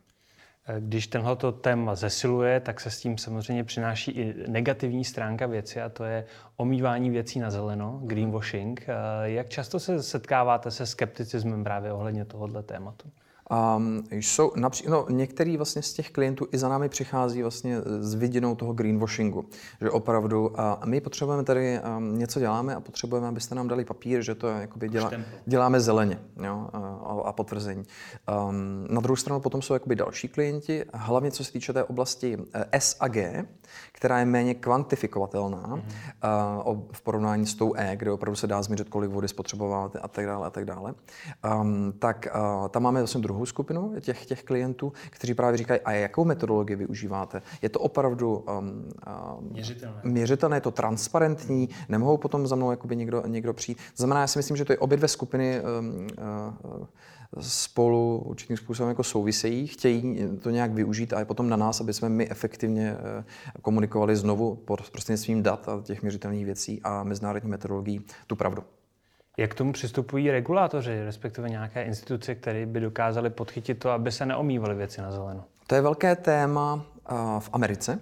Když 0.79 1.07
tenhle 1.07 1.37
téma 1.61 1.95
zesiluje, 1.95 2.59
tak 2.59 2.79
se 2.79 2.91
s 2.91 2.99
tím 2.99 3.17
samozřejmě 3.17 3.63
přináší 3.63 4.11
i 4.11 4.35
negativní 4.47 5.05
stránka 5.05 5.47
věci 5.47 5.81
a 5.81 5.89
to 5.89 6.03
je 6.03 6.25
omývání 6.57 7.09
věcí 7.09 7.39
na 7.39 7.51
zeleno, 7.51 7.99
greenwashing. 8.03 8.87
Jak 9.23 9.49
často 9.49 9.79
se 9.79 10.03
setkáváte 10.03 10.71
se 10.71 10.85
skepticismem 10.85 11.63
právě 11.63 11.93
ohledně 11.93 12.25
tohoto 12.25 12.63
tématu? 12.63 13.11
Um, 13.77 14.03
jsou 14.11 14.51
napří- 14.55 14.89
no, 14.89 15.05
některý 15.09 15.57
vlastně 15.57 15.81
z 15.81 15.93
těch 15.93 16.11
klientů 16.11 16.47
i 16.51 16.57
za 16.57 16.69
námi 16.69 16.89
přichází 16.89 17.41
vlastně 17.41 17.77
s 17.99 18.13
viděnou 18.13 18.55
toho 18.55 18.73
greenwashingu, 18.73 19.45
že 19.81 19.89
opravdu 19.89 20.59
a 20.61 20.81
my 20.85 21.01
potřebujeme 21.01 21.43
tady 21.43 21.79
um, 21.97 22.19
něco 22.19 22.39
děláme 22.39 22.75
a 22.75 22.79
potřebujeme, 22.79 23.27
abyste 23.27 23.55
nám 23.55 23.67
dali 23.67 23.85
papír, 23.85 24.21
že 24.21 24.35
to 24.35 24.47
jakoby 24.47 24.89
dělá, 24.89 25.11
děláme 25.45 25.79
zeleně 25.79 26.19
jo, 26.43 26.69
a, 26.73 27.21
a 27.25 27.31
potvrzení. 27.33 27.83
Um, 28.49 28.87
na 28.89 29.01
druhou 29.01 29.15
stranu 29.15 29.39
potom 29.41 29.61
jsou 29.61 29.73
jakoby 29.73 29.95
další 29.95 30.27
klienti, 30.27 30.85
hlavně 30.93 31.31
co 31.31 31.43
se 31.43 31.51
týče 31.51 31.73
té 31.73 31.83
oblasti 31.83 32.37
eh, 32.53 32.65
S 32.71 32.97
a 32.99 33.07
G, 33.07 33.45
která 33.91 34.19
je 34.19 34.25
méně 34.25 34.53
kvantifikovatelná 34.53 35.67
mm-hmm. 35.67 36.71
uh, 36.71 36.81
v 36.91 37.01
porovnání 37.01 37.45
s 37.45 37.55
tou 37.55 37.73
E, 37.75 37.95
kde 37.95 38.11
opravdu 38.11 38.35
se 38.35 38.47
dá 38.47 38.61
změřit, 38.61 38.89
kolik 38.89 39.11
vody 39.11 39.27
spotřebováváte 39.27 39.99
a 39.99 40.07
tak 40.07 40.25
dále 40.25 40.47
a 40.47 40.49
tak 40.49 40.65
dále. 40.65 40.93
Um, 41.61 41.93
tak 41.99 42.27
uh, 42.35 42.67
tam 42.67 42.83
máme 42.83 42.99
vlastně 42.99 43.21
druhou 43.21 43.45
skupinu 43.45 43.93
těch, 44.01 44.25
těch 44.25 44.43
klientů, 44.43 44.93
kteří 45.09 45.33
právě 45.33 45.57
říkají, 45.57 45.79
a 45.79 45.91
jakou 45.91 46.25
metodologii 46.25 46.75
využíváte? 46.75 47.41
Je 47.61 47.69
to 47.69 47.79
opravdu 47.79 48.37
um, 48.37 48.45
um, 48.47 49.51
měřitelné. 49.51 50.01
měřitelné, 50.03 50.57
je 50.57 50.61
to 50.61 50.71
transparentní, 50.71 51.69
nemohou 51.89 52.17
potom 52.17 52.47
za 52.47 52.55
mnou 52.55 52.71
jakoby 52.71 52.95
někdo, 52.95 53.23
někdo 53.27 53.53
přijít. 53.53 53.77
Znamená, 53.95 54.21
já 54.21 54.27
si 54.27 54.39
myslím, 54.39 54.57
že 54.57 54.65
to 54.65 54.73
je 54.73 54.77
obě 54.77 54.97
dvě 54.97 55.07
skupiny 55.07 55.61
um, 55.61 56.07
uh, 56.71 56.85
spolu 57.39 58.23
určitým 58.25 58.57
způsobem 58.57 58.89
jako 58.89 59.03
souvisejí, 59.03 59.67
chtějí 59.67 60.19
to 60.41 60.49
nějak 60.49 60.71
využít 60.71 61.13
a 61.13 61.19
je 61.19 61.25
potom 61.25 61.49
na 61.49 61.57
nás, 61.57 61.81
aby 61.81 61.93
jsme 61.93 62.09
my 62.09 62.29
efektivně 62.29 62.93
uh, 62.93 63.23
komunikovali 63.69 64.15
znovu 64.15 64.55
prostřednictvím 64.91 65.43
dat 65.43 65.69
a 65.69 65.81
těch 65.83 66.01
měřitelných 66.01 66.45
věcí 66.45 66.81
a 66.83 67.03
mezinárodní 67.03 67.49
metodologií 67.49 68.01
tu 68.27 68.35
pravdu. 68.35 68.63
Jak 69.37 69.51
k 69.51 69.55
tomu 69.55 69.73
přistupují 69.73 70.31
regulátoři, 70.31 71.03
respektive 71.05 71.49
nějaké 71.49 71.83
instituce, 71.83 72.35
které 72.35 72.65
by 72.65 72.79
dokázaly 72.79 73.29
podchytit 73.29 73.79
to, 73.79 73.89
aby 73.89 74.11
se 74.11 74.25
neomývaly 74.25 74.75
věci 74.75 75.01
na 75.01 75.11
zeleno? 75.11 75.43
To 75.67 75.75
je 75.75 75.81
velké 75.81 76.15
téma 76.15 76.85
v 77.39 77.49
Americe, 77.53 77.99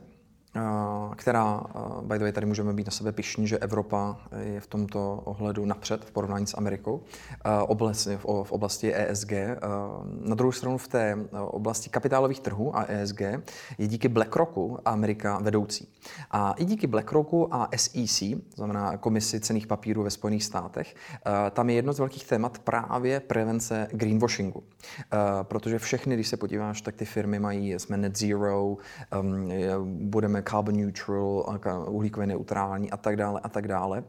která, 1.16 1.62
by 2.02 2.18
the 2.18 2.24
way, 2.24 2.32
tady 2.32 2.46
můžeme 2.46 2.74
být 2.74 2.88
na 2.88 2.92
sebe 2.92 3.12
pišní, 3.12 3.48
že 3.48 3.58
Evropa 3.58 4.18
je 4.40 4.60
v 4.60 4.68
tomto 4.68 5.22
ohledu 5.26 5.66
napřed 5.66 6.06
v 6.06 6.12
porovnání 6.12 6.48
s 6.48 6.58
Amerikou 6.58 7.02
oblasti, 7.68 8.18
v 8.18 8.52
oblasti 8.52 8.96
ESG. 8.96 9.32
Na 10.22 10.36
druhou 10.36 10.52
stranu 10.52 10.78
v 10.78 10.88
té 10.88 11.18
oblasti 11.48 11.90
kapitálových 11.90 12.40
trhů 12.40 12.78
a 12.78 12.84
ESG 12.88 13.22
je 13.78 13.88
díky 13.88 14.08
BlackRocku 14.08 14.80
Amerika 14.86 15.40
vedoucí. 15.42 15.90
A 16.32 16.52
i 16.52 16.66
díky 16.66 16.88
BlackRocku 16.88 17.56
a 17.56 17.70
SEC, 17.76 18.24
znamená 18.56 18.98
Komisi 18.98 19.40
cených 19.40 19.68
papírů 19.68 20.04
ve 20.04 20.10
Spojených 20.10 20.44
státech, 20.44 20.96
tam 21.52 21.70
je 21.70 21.76
jedno 21.76 21.94
z 21.94 22.00
velkých 22.00 22.28
témat 22.28 22.60
právě 22.60 23.20
prevence 23.20 23.88
greenwashingu. 23.92 24.64
Protože 25.44 25.80
všechny, 25.80 26.16
když 26.16 26.28
se 26.28 26.38
podíváš, 26.38 26.82
tak 26.82 26.96
ty 26.96 27.06
firmy 27.06 27.40
mají, 27.40 27.74
jsme 27.74 27.98
net 27.98 28.18
zero, 28.18 28.78
budeme 29.84 30.42
carbon 30.50 30.76
neutral, 30.76 31.60
uhlíkově 31.90 32.28
neutrální 32.28 32.92
a 32.92 32.98
tak 32.98 33.16
dále 33.16 33.42
a 33.44 33.50
tak 33.50 33.68
dále. 33.68 34.04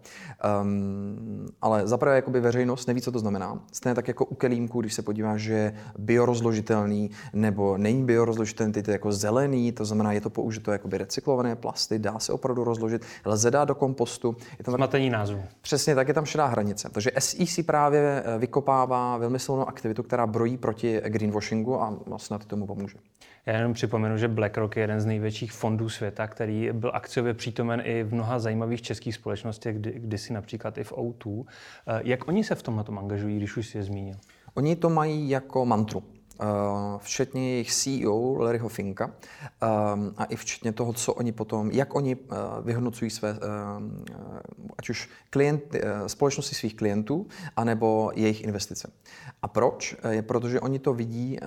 Um, 0.62 1.46
ale 1.60 1.88
zaprvé 1.88 2.16
jakoby 2.16 2.40
veřejnost 2.40 2.86
neví, 2.86 3.00
co 3.00 3.12
to 3.12 3.18
znamená. 3.18 3.62
Stejně 3.72 3.94
tak 3.94 4.08
jako 4.08 4.24
u 4.24 4.34
kelímku, 4.34 4.80
když 4.80 4.94
se 4.94 5.02
podíváš, 5.02 5.40
že 5.40 5.54
je 5.54 5.74
biorozložitelný 5.98 7.10
nebo 7.32 7.78
není 7.78 8.04
biorozložitelný, 8.04 8.72
ty 8.72 8.82
to 8.82 8.90
jako 8.90 9.12
zelený, 9.12 9.72
to 9.72 9.84
znamená, 9.84 10.12
je 10.12 10.20
to 10.20 10.30
použito 10.30 10.72
jakoby 10.72 10.98
recyklované 10.98 11.56
plasty, 11.56 11.98
dá 11.98 12.18
se 12.18 12.32
opravdu 12.32 12.64
rozložit, 12.64 13.02
lze 13.24 13.50
dát 13.50 13.64
do 13.64 13.74
kompostu. 13.74 14.36
Je 14.58 14.64
tam 14.64 14.74
Zmatení 14.74 15.10
názvu. 15.10 15.42
Přesně 15.60 15.94
tak, 15.94 16.08
je 16.08 16.14
tam 16.14 16.24
šedá 16.24 16.46
hranice. 16.46 16.88
Takže 16.92 17.10
SEC 17.18 17.66
právě 17.66 18.22
eh, 18.24 18.38
vykopává 18.38 19.16
velmi 19.16 19.38
silnou 19.38 19.68
aktivitu, 19.68 20.02
která 20.02 20.26
brojí 20.26 20.56
proti 20.56 21.00
greenwashingu 21.04 21.82
a 21.82 21.98
snad 22.16 22.44
tomu 22.44 22.66
pomůže. 22.66 22.98
Já 23.48 23.56
jenom 23.56 23.72
připomenu, 23.72 24.18
že 24.18 24.28
BlackRock 24.28 24.76
je 24.76 24.82
jeden 24.82 25.00
z 25.00 25.06
největších 25.06 25.52
fondů 25.52 25.88
světa, 25.88 26.26
který 26.26 26.70
byl 26.72 26.90
akciově 26.94 27.34
přítomen 27.34 27.82
i 27.84 28.02
v 28.02 28.14
mnoha 28.14 28.38
zajímavých 28.38 28.82
českých 28.82 29.14
společnostech, 29.14 29.76
kdy, 29.76 29.92
kdysi 29.96 30.32
například 30.32 30.78
i 30.78 30.84
v 30.84 30.92
O2. 30.92 31.44
Eh, 31.46 32.00
jak 32.04 32.28
oni 32.28 32.44
se 32.44 32.54
v 32.54 32.62
tomhle 32.62 32.84
angažují, 32.98 33.36
když 33.36 33.56
už 33.56 33.68
si 33.68 33.78
je 33.78 33.84
zmínil? 33.84 34.16
Oni 34.54 34.76
to 34.76 34.90
mají 34.90 35.30
jako 35.30 35.66
mantru. 35.66 36.02
Eh, 36.40 36.44
včetně 36.98 37.50
jejich 37.50 37.72
CEO 37.72 38.38
Larryho 38.38 38.68
Finka 38.68 39.10
eh, 39.10 39.66
a 40.16 40.24
i 40.24 40.36
včetně 40.36 40.72
toho, 40.72 40.92
co 40.92 41.14
oni 41.14 41.32
potom, 41.32 41.70
jak 41.70 41.94
oni 41.94 42.16
vyhodnocují 42.62 43.10
své, 43.10 43.36
ať 44.78 44.90
už 44.90 45.08
klient, 45.30 45.62
společnosti 46.06 46.54
svých 46.54 46.76
klientů, 46.76 47.26
anebo 47.56 48.10
jejich 48.14 48.44
investice. 48.44 48.90
A 49.42 49.48
proč? 49.48 49.96
Je 50.08 50.22
proto, 50.22 50.48
že 50.48 50.60
oni 50.60 50.78
to 50.78 50.94
vidí 50.94 51.38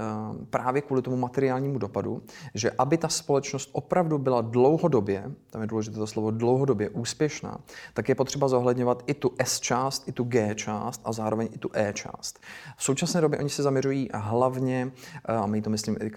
právě 0.50 0.82
kvůli 0.82 1.02
tomu 1.02 1.18
materiálnímu 1.18 1.80
dopadu, 1.80 2.22
že 2.54 2.72
aby 2.72 2.98
ta 2.98 3.08
společnost 3.08 3.70
opravdu 3.72 4.18
byla 4.18 4.42
dlouhodobě, 4.42 5.32
tam 5.50 5.62
je 5.62 5.68
důležité 5.68 5.96
to 5.98 6.08
slovo 6.08 6.32
dlouhodobě 6.32 6.90
úspěšná, 6.90 7.58
tak 7.94 8.10
je 8.10 8.16
potřeba 8.16 8.48
zohledňovat 8.48 9.04
i 9.08 9.14
tu 9.14 9.32
S 9.40 9.60
část, 9.60 10.08
i 10.08 10.12
tu 10.12 10.24
G 10.24 10.56
část 10.56 11.02
a 11.06 11.14
zároveň 11.14 11.50
i 11.52 11.58
tu 11.58 11.70
E 11.74 11.94
část. 11.94 12.40
V 12.78 12.84
současné 12.84 13.22
době 13.22 13.40
oni 13.40 13.50
se 13.50 13.64
zaměřují 13.64 14.10
hlavně 14.14 14.92
Eh, 15.28 15.36
a 15.36 15.46
my 15.46 15.62
to 15.62 15.70
myslím 15.70 15.98
i 16.02 16.12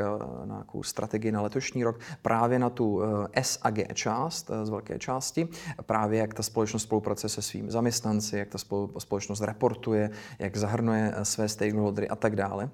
na 0.45 0.45
nějakou 0.45 0.83
strategii 0.83 1.33
na 1.33 1.43
letošní 1.43 1.85
rok, 1.85 2.01
právě 2.23 2.59
na 2.59 2.71
tu 2.71 3.03
eh, 3.03 3.43
S 3.43 3.59
a 3.63 3.71
G 3.71 3.87
část 3.95 4.51
eh, 4.51 4.67
z 4.67 4.71
velké 4.71 4.99
části, 4.99 5.49
právě 5.83 6.21
jak 6.21 6.35
ta 6.35 6.43
společnost 6.43 6.83
spolupracuje 6.83 7.31
se 7.31 7.43
svými 7.43 7.71
zaměstnanci, 7.71 8.39
jak 8.39 8.49
ta 8.49 8.59
společnost 8.99 9.41
reportuje, 9.41 10.11
jak 10.39 10.57
zahrnuje 10.57 11.15
své 11.23 11.49
stakeholdery 11.65 12.09
a 12.09 12.17
tak 12.17 12.37
dále. 12.37 12.71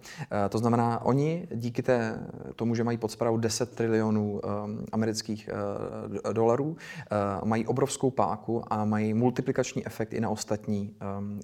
To 0.48 0.58
znamená, 0.58 1.04
oni 1.04 1.48
díky 1.54 1.82
té, 1.82 2.18
tomu, 2.56 2.74
že 2.74 2.84
mají 2.84 2.98
pod 2.98 3.10
zprávou 3.10 3.36
10 3.36 3.74
trilionů 3.74 4.40
amerických 4.92 5.48
dolarů, 6.32 6.76
mají 7.44 7.66
obrovskou 7.66 8.10
páku 8.10 8.72
a 8.72 8.84
mají 8.84 9.14
multiplikační 9.14 9.86
efekt 9.86 10.12
i 10.12 10.20
na 10.20 10.28
ostatní 10.28 10.94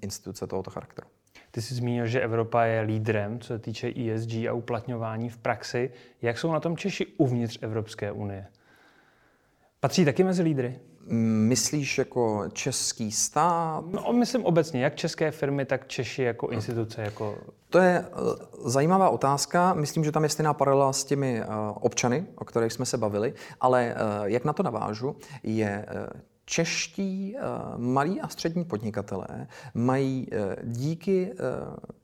instituce 0.02 0.46
tohoto 0.46 0.70
charakteru. 0.70 1.06
Ty 1.50 1.62
jsi 1.62 1.74
zmínil, 1.74 2.06
že 2.06 2.20
Evropa 2.20 2.64
je 2.64 2.80
lídrem, 2.80 3.40
co 3.40 3.46
se 3.46 3.58
týče 3.58 3.88
ESG 3.88 4.32
a 4.32 4.52
uplatňování 4.52 5.30
v 5.30 5.38
praxi. 5.38 5.90
Jak 6.22 6.38
jsou 6.38 6.52
na 6.52 6.60
tom 6.60 6.76
Češi 6.76 7.06
uvnitř 7.16 7.58
Evropské 7.62 8.12
unie? 8.12 8.46
Patří 9.80 10.04
taky 10.04 10.24
mezi 10.24 10.42
lídry? 10.42 10.78
Myslíš 11.08 11.98
jako 11.98 12.44
český 12.52 13.12
stát? 13.12 13.84
No, 13.90 14.12
myslím 14.12 14.44
obecně, 14.44 14.84
jak 14.84 14.96
české 14.96 15.30
firmy, 15.30 15.64
tak 15.64 15.86
Češi 15.86 16.22
jako 16.22 16.48
instituce. 16.48 17.02
Jako... 17.02 17.38
To 17.70 17.78
je 17.78 18.04
eh, 18.06 18.14
zajímavá 18.64 19.10
otázka. 19.10 19.74
Myslím, 19.74 20.04
že 20.04 20.12
tam 20.12 20.22
je 20.22 20.28
stejná 20.28 20.54
paralela 20.54 20.92
s 20.92 21.04
těmi 21.04 21.40
eh, 21.40 21.46
občany, 21.74 22.26
o 22.36 22.44
kterých 22.44 22.72
jsme 22.72 22.86
se 22.86 22.98
bavili, 22.98 23.34
ale 23.60 23.94
eh, 23.94 23.96
jak 24.24 24.44
na 24.44 24.52
to 24.52 24.62
navážu, 24.62 25.16
je 25.42 25.86
čeští 26.46 27.36
eh, 27.36 27.40
malí 27.76 28.20
a 28.20 28.28
střední 28.28 28.64
podnikatelé 28.64 29.46
mají 29.74 30.26
eh, 30.32 30.56
díky 30.64 31.32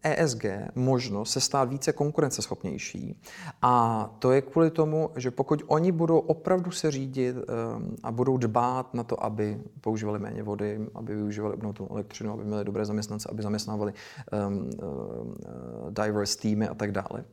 ESG 0.03 0.45
eh, 0.45 0.49
e 0.49 0.69
možnost 0.75 1.31
se 1.31 1.41
stát 1.41 1.69
více 1.69 1.93
konkurenceschopnější. 1.93 3.21
A 3.63 4.11
to 4.19 4.33
je 4.33 4.43
kvůli 4.43 4.71
tomu, 4.71 5.11
že 5.17 5.31
pokud 5.31 5.63
oni 5.67 5.93
budou 5.93 6.19
opravdu 6.19 6.71
se 6.71 6.91
řídit 6.91 7.37
a 8.03 8.13
budou 8.13 8.37
dbát 8.37 8.95
na 8.95 9.05
to, 9.05 9.25
aby 9.25 9.61
používali 9.81 10.19
méně 10.19 10.43
vody, 10.43 10.87
aby 10.95 11.15
využívali 11.15 11.55
obnovitelnou 11.55 11.93
elektřinu, 11.93 12.33
aby 12.33 12.45
měli 12.45 12.65
dobré 12.65 12.85
zaměstnance, 12.85 13.29
aby 13.33 13.43
zaměstnávali 13.43 13.93
diverse 15.91 16.39
týmy 16.39 16.69
a 16.69 16.75
tak 16.75 16.93
dále, 16.93 17.25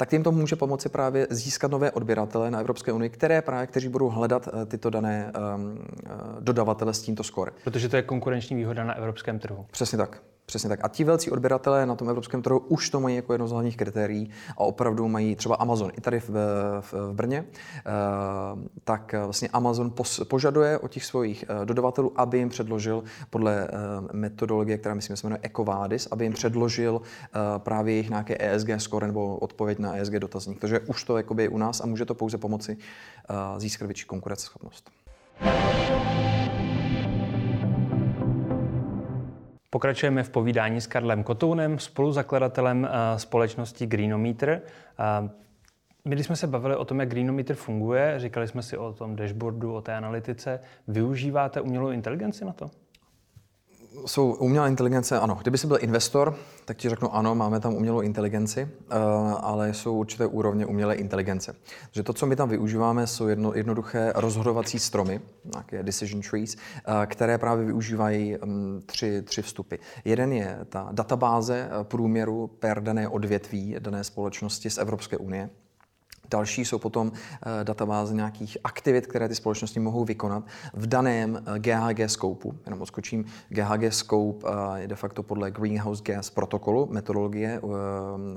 tak 0.00 0.12
jim 0.12 0.22
to 0.22 0.32
může 0.32 0.56
pomoci 0.56 0.88
právě 0.88 1.26
získat 1.30 1.70
nové 1.70 1.90
odběratele 1.90 2.50
na 2.50 2.60
Evropské 2.60 2.92
unii, 2.92 3.10
které 3.10 3.42
právě, 3.42 3.66
kteří 3.66 3.88
budou 3.88 4.08
hledat 4.08 4.48
eh, 4.48 4.66
tyto 4.66 4.90
dané 4.90 5.32
um, 5.56 5.78
dodavatele 6.40 6.94
s 6.94 7.02
tímto 7.02 7.24
score. 7.24 7.52
Protože 7.64 7.88
to 7.88 7.96
je 7.96 8.02
konkurenční 8.02 8.56
výhoda 8.56 8.84
na 8.84 8.94
evropském 8.94 9.38
trhu. 9.38 9.66
Přesně 9.70 9.98
tak. 9.98 10.22
Přesně 10.48 10.68
tak. 10.68 10.80
A 10.82 10.88
ti 10.88 11.04
velcí 11.04 11.30
odběratelé 11.30 11.86
na 11.86 11.94
tom 11.94 12.08
evropském 12.08 12.42
trhu 12.42 12.58
už 12.58 12.90
to 12.90 13.00
mají 13.00 13.16
jako 13.16 13.32
jedno 13.32 13.48
z 13.48 13.50
hlavních 13.50 13.76
kritérií 13.76 14.30
a 14.50 14.60
opravdu 14.60 15.08
mají 15.08 15.36
třeba 15.36 15.54
Amazon 15.54 15.90
i 15.98 16.00
tady 16.00 16.20
v, 16.20 16.30
v, 16.80 16.92
v 16.92 17.12
Brně, 17.14 17.44
eh, 17.44 17.82
tak 18.84 19.14
vlastně 19.24 19.48
Amazon 19.48 19.90
pos, 19.90 20.20
požaduje 20.24 20.78
od 20.78 20.90
těch 20.90 21.04
svých 21.04 21.44
eh, 21.48 21.66
dodavatelů, 21.66 22.12
aby 22.16 22.38
jim 22.38 22.48
předložil 22.48 23.02
podle 23.30 23.68
eh, 23.68 23.70
metodologie, 24.12 24.78
která 24.78 24.94
myslím, 24.94 25.16
se 25.16 25.26
jmenuje 25.26 25.40
EcoVadis, 25.42 26.08
aby 26.10 26.24
jim 26.24 26.32
předložil 26.32 27.00
právě 27.58 27.94
jejich 27.94 28.08
nějaké 28.08 28.36
ESG 28.38 28.68
score 28.78 29.06
nebo 29.06 29.36
odpověď 29.36 29.78
na 29.78 29.96
ESG 29.96 30.12
dotazník. 30.12 30.60
Takže 30.60 30.80
už 30.80 31.04
to 31.04 31.18
je 31.18 31.48
u 31.48 31.58
nás 31.58 31.80
a 31.80 31.86
může 31.86 32.04
to 32.04 32.14
pouze 32.14 32.38
pomoci 32.38 32.76
získat 33.58 33.86
větší 33.86 34.04
konkurenceschopnost. 34.04 34.90
Pokračujeme 39.70 40.22
v 40.22 40.30
povídání 40.30 40.80
s 40.80 40.86
Karlem 40.86 41.22
Kotounem, 41.22 41.78
spoluzakladatelem 41.78 42.88
eh, 42.90 43.18
společnosti 43.18 43.86
Greenometer. 43.86 44.62
Eh, 44.98 45.28
my, 46.04 46.14
když 46.14 46.26
jsme 46.26 46.36
se 46.36 46.46
bavili 46.46 46.76
o 46.76 46.84
tom, 46.84 47.00
jak 47.00 47.08
Greenometer 47.08 47.56
funguje, 47.56 48.14
říkali 48.16 48.48
jsme 48.48 48.62
si 48.62 48.76
o 48.76 48.92
tom 48.92 49.16
dashboardu, 49.16 49.74
o 49.74 49.80
té 49.80 49.94
analytice. 49.94 50.60
Využíváte 50.88 51.60
umělou 51.60 51.90
inteligenci 51.90 52.44
na 52.44 52.52
to? 52.52 52.70
Jsou 54.06 54.32
umělá 54.34 54.68
inteligence, 54.68 55.20
ano. 55.20 55.34
Kdyby 55.34 55.58
jsi 55.58 55.66
byl 55.66 55.78
investor, 55.80 56.34
tak 56.64 56.76
ti 56.76 56.88
řeknu 56.88 57.14
ano, 57.14 57.34
máme 57.34 57.60
tam 57.60 57.74
umělou 57.74 58.00
inteligenci, 58.00 58.64
uh, 58.64 58.98
ale 59.40 59.74
jsou 59.74 59.98
určité 59.98 60.26
úrovně 60.26 60.66
umělé 60.66 60.94
inteligence. 60.94 61.54
Takže 61.84 62.02
to, 62.02 62.12
co 62.12 62.26
my 62.26 62.36
tam 62.36 62.48
využíváme, 62.48 63.06
jsou 63.06 63.26
jedno, 63.28 63.54
jednoduché 63.54 64.12
rozhodovací 64.16 64.78
stromy, 64.78 65.20
nějaké 65.52 65.82
decision 65.82 66.22
trees, 66.30 66.54
uh, 66.54 66.94
které 67.06 67.38
právě 67.38 67.64
využívají 67.64 68.36
um, 68.38 68.82
tři, 68.86 69.22
tři 69.22 69.42
vstupy. 69.42 69.76
Jeden 70.04 70.32
je 70.32 70.58
ta 70.68 70.88
databáze 70.92 71.68
eh, 71.70 71.84
průměru 71.84 72.46
per 72.46 72.82
dané 72.82 73.08
odvětví 73.08 73.76
dané 73.78 74.04
společnosti 74.04 74.70
z 74.70 74.78
Evropské 74.78 75.16
unie. 75.16 75.50
Další 76.30 76.64
jsou 76.64 76.78
potom 76.78 77.12
eh, 77.12 77.64
databáze 77.64 78.14
nějakých 78.14 78.58
aktivit, 78.64 79.06
které 79.06 79.28
ty 79.28 79.34
společnosti 79.34 79.80
mohou 79.80 80.04
vykonat 80.04 80.44
v 80.74 80.86
daném 80.86 81.44
GHG 81.58 82.00
eh, 82.00 82.08
scopeu. 82.08 82.52
Jenom 82.64 82.82
odskočím, 82.82 83.24
GHG 83.48 83.92
scope 83.92 84.48
eh, 84.48 84.80
je 84.80 84.88
de 84.88 84.96
facto 84.96 85.22
podle 85.22 85.50
Greenhouse 85.50 86.02
Gas 86.04 86.30
protokolu, 86.30 86.88
metodologie, 86.90 87.60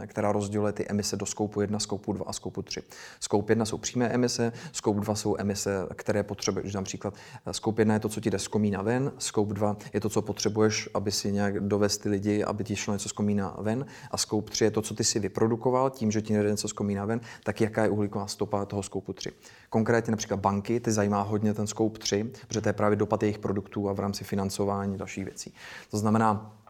která 0.08 0.32
rozděluje 0.32 0.74
ty 0.74 0.86
emise 0.90 1.18
do 1.18 1.26
scopeu 1.26 1.62
1, 1.62 1.80
scopeu 1.80 2.14
2 2.14 2.26
a 2.28 2.34
scopeu 2.34 2.62
3. 2.62 2.82
Scope 3.20 3.52
1 3.52 3.66
jsou 3.66 3.78
přímé 3.78 4.10
emise, 4.10 4.54
scope 4.72 5.00
2 5.00 5.16
jsou 5.16 5.36
emise, 5.40 5.88
které 5.96 6.24
potřebuješ. 6.24 6.74
Například 6.74 7.14
scope 7.52 7.82
1 7.82 7.94
je 7.94 8.00
to, 8.00 8.10
co 8.10 8.22
ti 8.22 8.30
jde 8.30 8.40
z 8.40 8.48
komína 8.48 8.82
ven, 8.82 9.12
scope 9.18 9.54
2 9.54 9.78
je 9.94 10.00
to, 10.00 10.10
co 10.10 10.22
potřebuješ, 10.22 10.90
aby 10.94 11.12
si 11.12 11.32
nějak 11.32 11.60
dovést 11.60 12.02
ty 12.02 12.10
lidi, 12.10 12.44
aby 12.44 12.64
ti 12.64 12.76
šlo 12.76 12.94
něco 12.94 13.10
z 13.10 13.12
komína 13.12 13.56
ven 13.60 13.86
a 14.12 14.18
scope 14.18 14.52
3 14.52 14.64
je 14.64 14.72
to, 14.72 14.82
co 14.82 14.96
ty 14.96 15.04
si 15.04 15.20
vyprodukoval 15.20 15.90
tím, 15.90 16.12
že 16.12 16.22
ti 16.22 16.34
nejde 16.34 16.50
něco 16.50 16.68
z 16.68 16.74
komína 16.74 17.06
ven, 17.06 17.22
tak 17.44 17.62
jaká 17.62 17.81
jaká 17.82 17.84
je 17.84 17.98
uhlíková 17.98 18.28
stopa 18.28 18.66
toho 18.66 18.84
skoupu 18.84 19.14
3. 19.14 19.32
Konkrétně 19.70 20.12
například 20.12 20.40
banky, 20.40 20.80
ty 20.80 20.92
zajímá 20.92 21.22
hodně 21.22 21.54
ten 21.54 21.68
skoup 21.68 21.98
3, 21.98 22.24
protože 22.48 22.62
to 22.62 22.70
je 22.70 22.74
právě 22.74 22.96
dopad 22.96 23.24
jejich 23.24 23.40
produktů 23.40 23.90
a 23.90 23.94
v 23.94 24.00
rámci 24.00 24.24
financování 24.24 24.98
dalších 24.98 25.26
věcí. 25.26 25.54
To 25.92 25.98
znamená, 25.98 26.61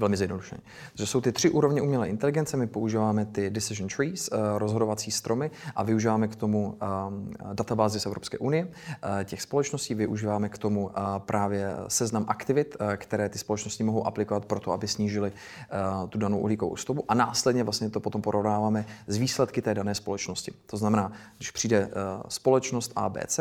Velmi 0.00 0.16
zjednodušeně. 0.16 0.60
Takže 0.92 1.06
jsou 1.06 1.20
ty 1.20 1.32
tři 1.32 1.50
úrovně 1.50 1.82
umělé 1.82 2.08
inteligence, 2.08 2.56
my 2.56 2.66
používáme 2.66 3.26
ty 3.26 3.50
decision 3.50 3.88
trees, 3.96 4.30
rozhodovací 4.56 5.10
stromy 5.10 5.50
a 5.76 5.82
využíváme 5.82 6.28
k 6.28 6.36
tomu 6.36 6.78
databázy 7.52 8.00
z 8.00 8.06
Evropské 8.06 8.38
unie 8.38 8.68
těch 9.24 9.42
společností, 9.42 9.94
využíváme 9.94 10.48
k 10.48 10.58
tomu 10.58 10.90
právě 11.18 11.74
seznam 11.88 12.24
aktivit, 12.28 12.76
které 12.96 13.28
ty 13.28 13.38
společnosti 13.38 13.84
mohou 13.84 14.06
aplikovat 14.06 14.44
pro 14.44 14.60
to, 14.60 14.72
aby 14.72 14.88
snížili 14.88 15.32
tu 16.08 16.18
danou 16.18 16.38
uhlíkovou 16.38 16.76
stopu 16.76 17.04
a 17.08 17.14
následně 17.14 17.64
vlastně 17.64 17.90
to 17.90 18.00
potom 18.00 18.22
porovnáváme 18.22 18.86
z 19.06 19.16
výsledky 19.16 19.62
té 19.62 19.74
dané 19.74 19.94
společnosti. 19.94 20.52
To 20.66 20.76
znamená, 20.76 21.12
když 21.36 21.50
přijde 21.50 21.90
společnost 22.28 22.92
ABC, 22.96 23.40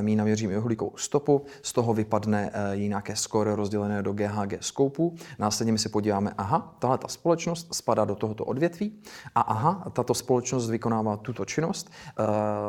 my 0.00 0.16
naměříme 0.16 0.58
uhlíkovou 0.58 0.92
stopu, 0.96 1.44
z 1.62 1.72
toho 1.72 1.94
vypadne 1.94 2.50
nějaké 2.74 3.16
skóre 3.16 3.56
rozdělené 3.56 4.02
do 4.02 4.12
GHG 4.12 4.52
skoupů, 4.60 5.14
následně 5.38 5.77
my 5.78 5.82
se 5.82 5.88
podíváme, 5.88 6.32
aha, 6.38 6.74
tahle 6.78 6.98
ta 6.98 7.08
společnost 7.08 7.74
spadá 7.74 8.04
do 8.04 8.14
tohoto 8.14 8.44
odvětví 8.44 8.92
a 9.34 9.40
aha, 9.40 9.90
tato 9.92 10.14
společnost 10.14 10.70
vykonává 10.70 11.16
tuto 11.16 11.44
činnost, 11.44 11.90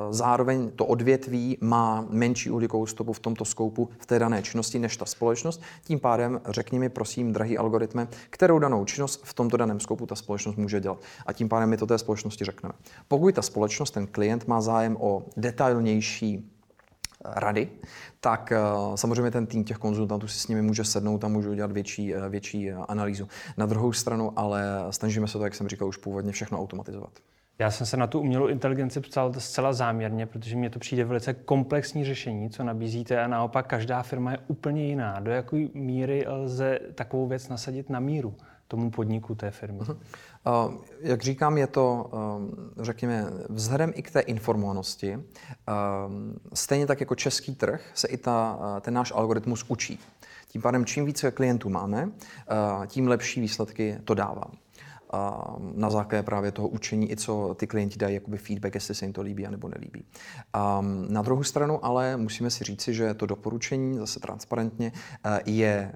zároveň 0.10 0.72
to 0.72 0.86
odvětví 0.86 1.58
má 1.62 2.06
menší 2.10 2.52
uhlíkovou 2.52 2.86
stopu 2.86 3.14
v 3.14 3.20
tomto 3.20 3.46
skoupu 3.46 3.90
v 3.98 4.06
té 4.06 4.20
dané 4.20 4.42
činnosti 4.42 4.80
než 4.80 4.98
ta 4.98 5.06
společnost. 5.06 5.62
Tím 5.84 6.00
pádem 6.00 6.42
řekni 6.46 6.80
mi, 6.80 6.90
prosím, 6.90 7.34
drahý 7.34 7.58
algoritme, 7.58 8.08
kterou 8.30 8.60
danou 8.60 8.86
činnost 8.86 9.22
v 9.24 9.34
tomto 9.34 9.58
daném 9.58 9.80
skoupu 9.80 10.06
ta 10.06 10.16
společnost 10.16 10.56
může 10.56 10.80
dělat. 10.80 10.98
A 11.26 11.34
tím 11.34 11.50
pádem 11.50 11.70
my 11.70 11.78
to 11.78 11.88
té 11.88 11.98
společnosti 11.98 12.46
řekneme. 12.46 12.74
Pokud 13.08 13.36
ta 13.36 13.42
společnost, 13.42 13.92
ten 13.92 14.08
klient 14.08 14.48
má 14.48 14.62
zájem 14.62 14.98
o 15.00 15.26
detailnější 15.38 16.52
rady, 17.26 17.70
tak 18.20 18.54
samozřejmě 18.96 19.32
ten 19.32 19.46
tým 19.46 19.64
těch 19.64 19.78
konzultantů 19.78 20.28
si 20.28 20.40
s 20.40 20.48
nimi 20.48 20.62
může 20.62 20.84
sednout 20.84 21.24
a 21.24 21.28
může 21.28 21.50
udělat 21.50 21.72
větší, 21.72 22.14
větší 22.30 22.72
analýzu. 22.72 23.28
Na 23.58 23.66
druhou 23.66 23.94
stranu 23.94 24.34
ale 24.36 24.64
snažíme 24.90 25.28
se 25.28 25.38
to, 25.38 25.44
jak 25.44 25.56
jsem 25.56 25.68
říkal 25.68 25.88
už 25.88 25.98
původně, 25.98 26.32
všechno 26.32 26.60
automatizovat. 26.60 27.12
Já 27.60 27.72
jsem 27.72 27.88
se 27.88 27.98
na 27.98 28.08
tu 28.08 28.20
umělou 28.20 28.48
inteligenci 28.48 29.00
psal 29.00 29.34
zcela 29.38 29.74
záměrně, 29.74 30.26
protože 30.26 30.56
mně 30.56 30.70
to 30.70 30.80
přijde 30.80 31.06
velice 31.06 31.34
komplexní 31.34 32.06
řešení, 32.06 32.50
co 32.50 32.64
nabízíte 32.64 33.24
a 33.24 33.28
naopak 33.28 33.68
každá 33.68 34.04
firma 34.04 34.32
je 34.32 34.38
úplně 34.48 34.86
jiná. 34.86 35.20
Do 35.20 35.32
jaké 35.32 35.68
míry 35.74 36.26
lze 36.28 36.80
takovou 36.96 37.28
věc 37.28 37.50
nasadit 37.50 37.90
na 37.90 38.00
míru 38.00 38.36
tomu 38.68 38.92
podniku 38.92 39.36
té 39.36 39.52
firmy? 39.52 39.80
Uh-huh. 39.80 39.98
Uh, 40.48 40.74
jak 41.00 41.22
říkám, 41.22 41.58
je 41.58 41.68
to, 41.68 42.10
uh, 42.14 42.84
řekněme, 42.86 43.26
vzhledem 43.50 43.92
i 43.96 44.02
k 44.02 44.12
té 44.12 44.20
informovanosti, 44.20 45.16
uh, 45.16 45.24
stejně 46.54 46.88
tak 46.88 47.00
jako 47.00 47.16
český 47.16 47.56
trh 47.56 47.92
se 47.94 48.08
i 48.08 48.18
ta, 48.18 48.60
ten 48.82 48.94
náš 48.94 49.12
algoritmus 49.16 49.66
učí. 49.68 50.00
Tím 50.48 50.62
pádem, 50.62 50.86
čím 50.86 51.06
více 51.06 51.32
klientů 51.32 51.70
máme, 51.70 52.12
tím 52.88 53.08
lepší 53.08 53.42
výsledky 53.42 53.98
to 54.06 54.14
dává 54.14 54.44
na 55.76 55.90
základě 55.90 56.24
právě 56.24 56.52
toho 56.52 56.68
učení, 56.68 57.12
i 57.12 57.16
co 57.16 57.56
ty 57.60 57.68
klienti 57.68 58.00
dají 58.00 58.14
jakoby 58.14 58.38
feedback, 58.38 58.76
jestli 58.76 58.96
se 58.96 59.06
jim 59.06 59.14
to 59.14 59.22
líbí 59.22 59.48
nebo 59.50 59.68
nelíbí. 59.68 60.06
Na 61.08 61.22
druhou 61.22 61.44
stranu 61.44 61.86
ale 61.86 62.18
musíme 62.18 62.50
si 62.50 62.64
říci, 62.64 62.94
že 62.94 63.14
to 63.14 63.26
doporučení 63.26 63.98
zase 63.98 64.20
transparentně 64.20 64.92
eh, 65.26 65.40
je 65.46 65.96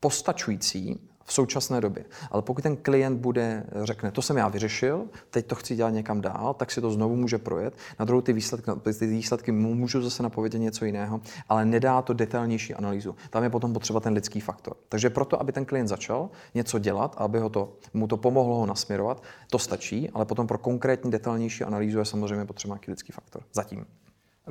postačující 0.00 1.09
v 1.30 1.32
současné 1.32 1.80
době. 1.80 2.04
Ale 2.30 2.42
pokud 2.42 2.62
ten 2.62 2.76
klient 2.76 3.18
bude, 3.18 3.64
řekne, 3.82 4.10
to 4.10 4.22
jsem 4.22 4.36
já 4.36 4.48
vyřešil, 4.48 5.04
teď 5.30 5.46
to 5.46 5.54
chci 5.54 5.76
dělat 5.76 5.90
někam 5.90 6.20
dál, 6.20 6.54
tak 6.54 6.70
si 6.70 6.80
to 6.80 6.90
znovu 6.90 7.16
může 7.16 7.38
projet. 7.38 7.74
Na 7.98 8.04
druhou 8.04 8.20
ty 8.20 8.32
výsledky, 8.32 8.70
ty 8.98 9.06
výsledky 9.06 9.52
můžu 9.52 10.02
zase 10.02 10.22
napovědět 10.22 10.58
něco 10.58 10.84
jiného, 10.84 11.20
ale 11.48 11.64
nedá 11.64 12.02
to 12.02 12.12
detailnější 12.12 12.74
analýzu. 12.74 13.16
Tam 13.30 13.42
je 13.42 13.50
potom 13.50 13.72
potřeba 13.72 14.00
ten 14.00 14.12
lidský 14.12 14.40
faktor. 14.40 14.76
Takže 14.88 15.10
proto, 15.10 15.40
aby 15.40 15.52
ten 15.52 15.64
klient 15.64 15.88
začal 15.88 16.30
něco 16.54 16.78
dělat, 16.78 17.14
aby 17.18 17.38
ho 17.38 17.48
to, 17.48 17.72
mu 17.94 18.06
to 18.06 18.16
pomohlo 18.16 18.56
ho 18.56 18.66
nasměrovat, 18.66 19.22
to 19.50 19.58
stačí, 19.58 20.10
ale 20.10 20.24
potom 20.24 20.46
pro 20.46 20.58
konkrétní 20.58 21.10
detailnější 21.10 21.64
analýzu 21.64 21.98
je 21.98 22.04
samozřejmě 22.04 22.44
potřeba 22.44 22.74
nějaký 22.74 22.90
lidský 22.90 23.12
faktor. 23.12 23.42
Zatím. 23.52 23.86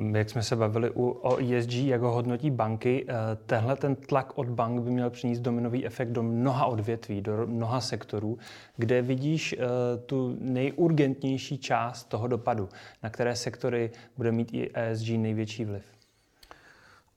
Jak 0.00 0.30
jsme 0.30 0.42
se 0.42 0.56
bavili 0.56 0.90
u, 0.90 1.08
o 1.08 1.36
ESG, 1.36 1.72
jak 1.72 2.00
ho 2.00 2.12
hodnotí 2.12 2.50
banky, 2.50 3.06
eh, 3.08 3.14
tenhle 3.46 3.76
ten 3.76 3.96
tlak 3.96 4.38
od 4.38 4.48
bank 4.48 4.80
by 4.80 4.90
měl 4.90 5.10
přinést 5.10 5.40
dominový 5.40 5.86
efekt 5.86 6.08
do 6.08 6.22
mnoha 6.22 6.66
odvětví, 6.66 7.20
do 7.20 7.46
mnoha 7.46 7.80
sektorů, 7.80 8.38
kde 8.76 9.02
vidíš 9.02 9.56
uh, 9.58 9.64
tu 10.06 10.36
nejurgentnější 10.40 11.58
část 11.58 12.04
toho 12.04 12.28
dopadu, 12.28 12.68
na 13.02 13.10
které 13.10 13.36
sektory 13.36 13.90
bude 14.16 14.32
mít 14.32 14.54
i 14.54 14.70
ESG 14.74 15.08
největší 15.08 15.64
vliv? 15.64 15.84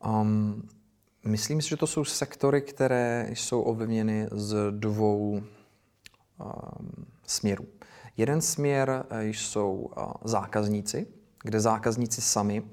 Um, 0.05 0.67
myslím 1.25 1.61
si, 1.61 1.69
že 1.69 1.77
to 1.77 1.87
jsou 1.87 2.05
sektory, 2.05 2.61
které 2.61 3.29
jsou 3.33 3.61
ovlivněny 3.61 4.27
z 4.31 4.71
dvou 4.71 5.29
um, 5.31 5.43
směrů. 7.27 7.65
Jeden 8.17 8.41
směr 8.41 9.05
eh, 9.09 9.25
jsou 9.25 9.89
zákazníci, 10.23 11.07
kde 11.43 11.59
zákazníci 11.59 12.21
sami 12.21 12.63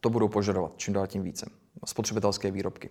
to 0.00 0.10
budou 0.10 0.28
požadovat 0.28 0.72
čím 0.76 0.94
dál 0.94 1.06
tím 1.06 1.22
více. 1.22 1.50
Spotřebitelské 1.84 2.50
výrobky. 2.50 2.90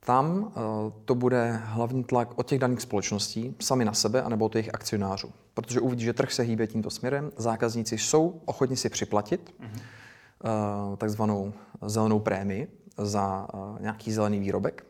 Tam 0.00 0.52
eh, 0.56 0.60
to 1.04 1.14
bude 1.14 1.60
hlavní 1.64 2.04
tlak 2.04 2.38
od 2.38 2.46
těch 2.46 2.58
daných 2.58 2.80
společností 2.80 3.56
sami 3.60 3.84
na 3.84 3.92
sebe, 3.92 4.22
anebo 4.22 4.44
od 4.44 4.54
jejich 4.54 4.74
akcionářů. 4.74 5.32
Protože 5.54 5.80
uvidí, 5.80 6.04
že 6.04 6.12
trh 6.12 6.32
se 6.32 6.42
hýbe 6.42 6.66
tímto 6.66 6.90
směrem, 6.90 7.32
zákazníci 7.36 7.98
jsou 7.98 8.40
ochotni 8.44 8.76
si 8.76 8.88
připlatit 8.88 9.54
mm-hmm. 9.60 10.96
takzvanou 10.96 11.52
zelenou 11.86 12.20
prémii 12.20 12.68
za 12.98 13.48
eh, 13.54 13.82
nějaký 13.82 14.12
zelený 14.12 14.40
výrobek. 14.40 14.86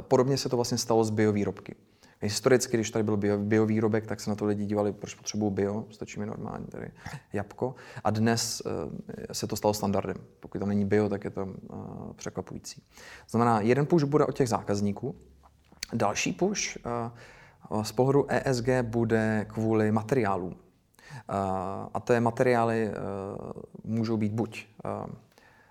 Podobně 0.00 0.36
se 0.36 0.48
to 0.48 0.56
vlastně 0.56 0.78
stalo 0.78 1.04
s 1.04 1.10
biovýrobky. 1.10 1.74
Historicky, 2.24 2.76
když 2.76 2.90
tady 2.90 3.02
byl 3.02 3.16
bio, 3.16 3.38
biovýrobek, 3.38 4.06
tak 4.06 4.20
se 4.20 4.30
na 4.30 4.36
to 4.36 4.44
lidi 4.44 4.66
dívali, 4.66 4.92
proč 4.92 5.14
potřebují 5.14 5.52
bio, 5.52 5.84
stačí 5.90 6.20
mi 6.20 6.26
normálně 6.26 6.66
tady 6.66 6.90
jabko. 7.32 7.74
A 8.04 8.10
dnes 8.10 8.62
uh, 8.66 8.72
se 9.32 9.46
to 9.46 9.56
stalo 9.56 9.74
standardem. 9.74 10.16
Pokud 10.40 10.58
tam 10.58 10.68
není 10.68 10.84
bio, 10.84 11.08
tak 11.08 11.24
je 11.24 11.30
to 11.30 11.44
uh, 11.44 12.12
překvapující. 12.12 12.82
Znamená, 13.28 13.60
jeden 13.60 13.86
push 13.86 14.04
bude 14.04 14.26
od 14.26 14.36
těch 14.36 14.48
zákazníků, 14.48 15.14
další 15.92 16.32
push 16.32 16.76
uh, 17.70 17.82
z 17.82 17.92
pohledu 17.92 18.26
ESG 18.28 18.68
bude 18.82 19.46
kvůli 19.48 19.92
materiálům. 19.92 20.56
A 21.94 22.02
je 22.12 22.20
materiály 22.20 22.90
můžou 23.84 24.16
být 24.16 24.32
buď 24.32 24.66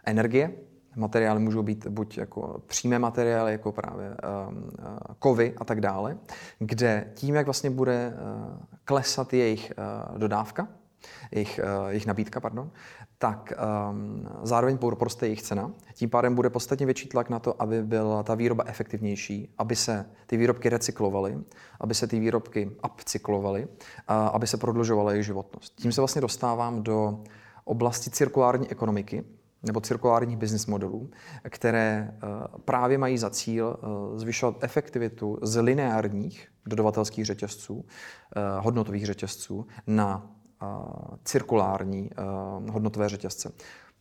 energie, 0.05 0.53
Materiály 0.95 1.39
můžou 1.39 1.63
být 1.63 1.87
buď 1.87 2.17
jako 2.17 2.61
přímé 2.67 2.99
materiály, 2.99 3.51
jako 3.51 3.71
právě 3.71 4.09
um, 4.09 4.57
uh, 4.57 4.97
kovy 5.19 5.53
a 5.57 5.65
tak 5.65 5.81
dále, 5.81 6.17
kde 6.59 7.11
tím, 7.13 7.35
jak 7.35 7.45
vlastně 7.45 7.69
bude 7.69 8.13
uh, 8.13 8.55
klesat 8.85 9.33
jejich 9.33 9.73
uh, 10.11 10.17
dodávka, 10.17 10.67
jejich, 11.31 11.59
jejich 11.87 12.05
nabídka, 12.05 12.39
pardon, 12.39 12.71
tak 13.17 13.53
um, 13.91 14.27
zároveň 14.43 14.77
poroste 14.77 15.25
jejich 15.25 15.41
cena. 15.41 15.71
Tím 15.93 16.09
pádem 16.09 16.35
bude 16.35 16.49
podstatně 16.49 16.85
větší 16.85 17.07
tlak 17.07 17.29
na 17.29 17.39
to, 17.39 17.61
aby 17.61 17.83
byla 17.83 18.23
ta 18.23 18.35
výroba 18.35 18.63
efektivnější, 18.67 19.53
aby 19.57 19.75
se 19.75 20.05
ty 20.25 20.37
výrobky 20.37 20.69
recyklovaly, 20.69 21.39
aby 21.79 21.93
se 21.93 22.07
ty 22.07 22.19
výrobky 22.19 22.71
upcyklovaly, 22.85 23.65
uh, 23.65 23.67
aby 24.09 24.47
se 24.47 24.57
prodlužovala 24.57 25.11
jejich 25.11 25.25
životnost. 25.25 25.75
Tím 25.75 25.91
se 25.91 26.01
vlastně 26.01 26.21
dostávám 26.21 26.83
do 26.83 27.19
oblasti 27.65 28.09
cirkulární 28.09 28.71
ekonomiky, 28.71 29.23
nebo 29.63 29.81
cirkulárních 29.81 30.37
business 30.37 30.65
modelů, 30.65 31.09
které 31.49 32.11
eh, 32.13 32.27
právě 32.65 32.97
mají 32.97 33.17
za 33.17 33.29
cíl 33.29 33.77
eh, 33.77 34.19
zvyšovat 34.19 34.63
efektivitu 34.63 35.39
z 35.41 35.61
lineárních 35.61 36.47
dodavatelských 36.65 37.25
řetězců, 37.25 37.85
eh, 37.85 38.41
hodnotových 38.59 39.05
řetězců 39.05 39.67
na 39.87 40.29
cirkulární 41.23 42.09
hodnotové 42.71 43.09
řetězce. 43.09 43.51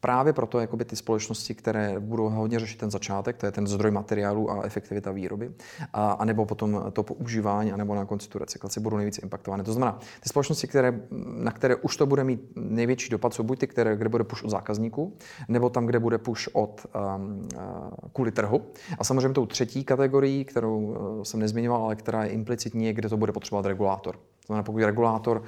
Právě 0.04 0.32
proto 0.32 0.60
jakoby 0.60 0.84
ty 0.84 0.96
společnosti, 0.96 1.54
které 1.54 2.00
budou 2.00 2.28
hodně 2.28 2.58
řešit 2.58 2.78
ten 2.78 2.90
začátek, 2.90 3.36
to 3.36 3.46
je 3.46 3.52
ten 3.52 3.66
zdroj 3.66 3.90
materiálu 3.90 4.50
a 4.50 4.62
efektivita 4.62 5.12
výroby, 5.12 5.50
a, 5.92 6.12
a 6.12 6.24
nebo 6.24 6.46
potom 6.46 6.84
to 6.92 7.02
používání, 7.02 7.72
anebo 7.72 7.94
na 7.94 8.04
konci 8.04 8.28
tu 8.28 8.38
recyklaci 8.38 8.80
budou 8.80 8.96
nejvíce 8.96 9.20
impaktované. 9.20 9.64
To 9.64 9.72
znamená, 9.72 9.98
ty 10.20 10.28
společnosti, 10.28 10.66
které, 10.66 11.00
na 11.36 11.50
které 11.50 11.76
už 11.76 11.96
to 11.96 12.06
bude 12.06 12.24
mít 12.24 12.40
největší 12.56 13.10
dopad, 13.10 13.34
jsou 13.34 13.42
buď 13.42 13.58
ty, 13.58 13.66
které, 13.66 13.96
kde 13.96 14.08
bude 14.08 14.24
push 14.24 14.44
od 14.44 14.50
zákazníků, 14.50 15.16
nebo 15.48 15.70
tam, 15.70 15.86
kde 15.86 15.98
bude 15.98 16.18
push 16.18 16.48
od 16.52 16.86
um, 17.16 17.48
uh, 17.56 18.08
kvůli 18.12 18.32
trhu. 18.32 18.62
A 18.98 19.04
samozřejmě 19.04 19.28
tou 19.28 19.46
třetí 19.46 19.84
kategorií, 19.84 20.44
kterou 20.44 20.80
uh, 20.80 21.22
jsem 21.22 21.40
nezmiňoval, 21.40 21.84
ale 21.84 21.96
která 21.96 22.24
je 22.24 22.30
implicitní, 22.30 22.92
kde 22.92 23.08
to 23.08 23.16
bude 23.16 23.32
potřebovat 23.32 23.66
regulátor. 23.66 24.16
To 24.16 24.46
znamená, 24.46 24.62
pokud 24.62 24.78
regulátor 24.78 25.36
uh, 25.38 25.44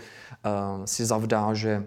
si 0.84 1.04
zavdá, 1.04 1.54
že 1.54 1.86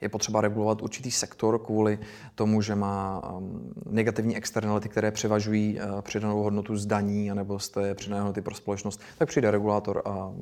je 0.00 0.08
potřeba 0.08 0.40
regulovat 0.40 0.82
určitý 0.82 1.10
sektor 1.10 1.58
kvůli 1.58 1.98
tomu, 2.34 2.62
že 2.62 2.74
má 2.74 3.30
um, 3.32 3.72
negativní 3.90 4.36
externality, 4.36 4.88
které 4.88 5.10
převažují 5.10 5.80
uh, 5.80 6.00
přidanou 6.00 6.42
hodnotu 6.42 6.76
zdaní 6.76 7.30
anebo 7.30 7.58
z 7.58 7.68
té 7.68 7.94
přidané 7.94 8.20
hodnoty 8.20 8.42
pro 8.42 8.54
společnost, 8.54 9.00
tak 9.18 9.28
přijde 9.28 9.50
regulátor 9.50 10.02
a 10.04 10.32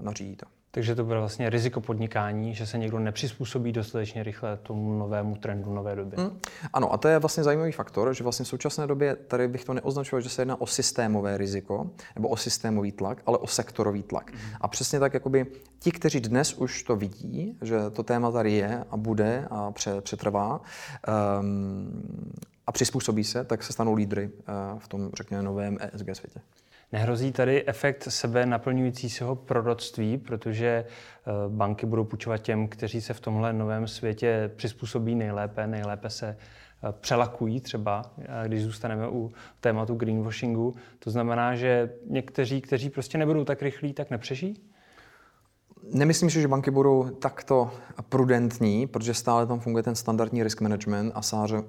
nařídí 0.00 0.36
to. 0.36 0.59
Takže 0.72 0.94
to 0.94 1.04
bude 1.04 1.18
vlastně 1.18 1.50
riziko 1.50 1.80
podnikání, 1.80 2.54
že 2.54 2.66
se 2.66 2.78
někdo 2.78 2.98
nepřizpůsobí 2.98 3.72
dostatečně 3.72 4.22
rychle 4.22 4.56
tomu 4.56 4.98
novému 4.98 5.36
trendu 5.36 5.74
nové 5.74 5.96
doby. 5.96 6.16
Mm. 6.16 6.40
Ano, 6.72 6.92
a 6.92 6.96
to 6.96 7.08
je 7.08 7.18
vlastně 7.18 7.42
zajímavý 7.42 7.72
faktor, 7.72 8.14
že 8.14 8.24
vlastně 8.24 8.44
v 8.44 8.48
současné 8.48 8.86
době 8.86 9.16
tady 9.16 9.48
bych 9.48 9.64
to 9.64 9.74
neoznačoval, 9.74 10.20
že 10.20 10.28
se 10.28 10.42
jedná 10.42 10.60
o 10.60 10.66
systémové 10.66 11.38
riziko 11.38 11.90
nebo 12.14 12.28
o 12.28 12.36
systémový 12.36 12.92
tlak, 12.92 13.22
ale 13.26 13.38
o 13.38 13.46
sektorový 13.46 14.02
tlak. 14.02 14.32
Mm. 14.32 14.38
A 14.60 14.68
přesně 14.68 15.00
tak, 15.00 15.14
jakoby 15.14 15.46
ti, 15.78 15.92
kteří 15.92 16.20
dnes 16.20 16.54
už 16.54 16.82
to 16.82 16.96
vidí, 16.96 17.58
že 17.62 17.90
to 17.90 18.02
téma 18.02 18.30
tady 18.30 18.52
je 18.52 18.84
a 18.90 18.96
bude 18.96 19.46
a 19.50 19.72
přetrvá, 20.00 20.60
um, 21.40 22.02
a 22.66 22.72
přizpůsobí 22.72 23.24
se, 23.24 23.44
tak 23.44 23.62
se 23.62 23.72
stanou 23.72 23.94
lídry 23.94 24.30
uh, 24.72 24.78
v 24.78 24.88
tom, 24.88 25.10
řekněme, 25.14 25.42
novém 25.42 25.78
ESG 25.80 26.06
světě. 26.12 26.40
Nehrozí 26.92 27.32
tady 27.32 27.66
efekt 27.66 28.02
sebe 28.08 28.46
naplňujícího 28.46 29.36
proroctví, 29.36 30.18
protože 30.18 30.66
eh, 30.66 31.30
banky 31.48 31.86
budou 31.86 32.04
půjčovat 32.04 32.38
těm, 32.38 32.68
kteří 32.68 33.00
se 33.00 33.14
v 33.14 33.20
tomhle 33.20 33.52
novém 33.52 33.88
světě 33.88 34.50
přizpůsobí 34.56 35.14
nejlépe, 35.14 35.66
nejlépe 35.66 36.10
se 36.10 36.28
eh, 36.28 36.92
přelakují 37.00 37.60
třeba, 37.60 38.02
eh, 38.18 38.48
když 38.48 38.62
zůstaneme 38.62 39.08
u 39.08 39.32
tématu 39.60 39.94
greenwashingu. 39.94 40.74
To 40.98 41.10
znamená, 41.10 41.54
že 41.54 41.90
někteří, 42.06 42.60
kteří 42.60 42.90
prostě 42.90 43.18
nebudou 43.18 43.44
tak 43.44 43.62
rychlí, 43.62 43.92
tak 43.92 44.10
nepřežijí? 44.10 44.56
Nemyslím 45.92 46.30
si, 46.30 46.40
že 46.40 46.48
banky 46.48 46.70
budou 46.70 47.10
takto 47.10 47.70
prudentní, 48.08 48.86
protože 48.86 49.14
stále 49.14 49.46
tam 49.46 49.60
funguje 49.60 49.82
ten 49.82 49.94
standardní 49.94 50.42
risk 50.42 50.60
management 50.60 51.12
a 51.14 51.22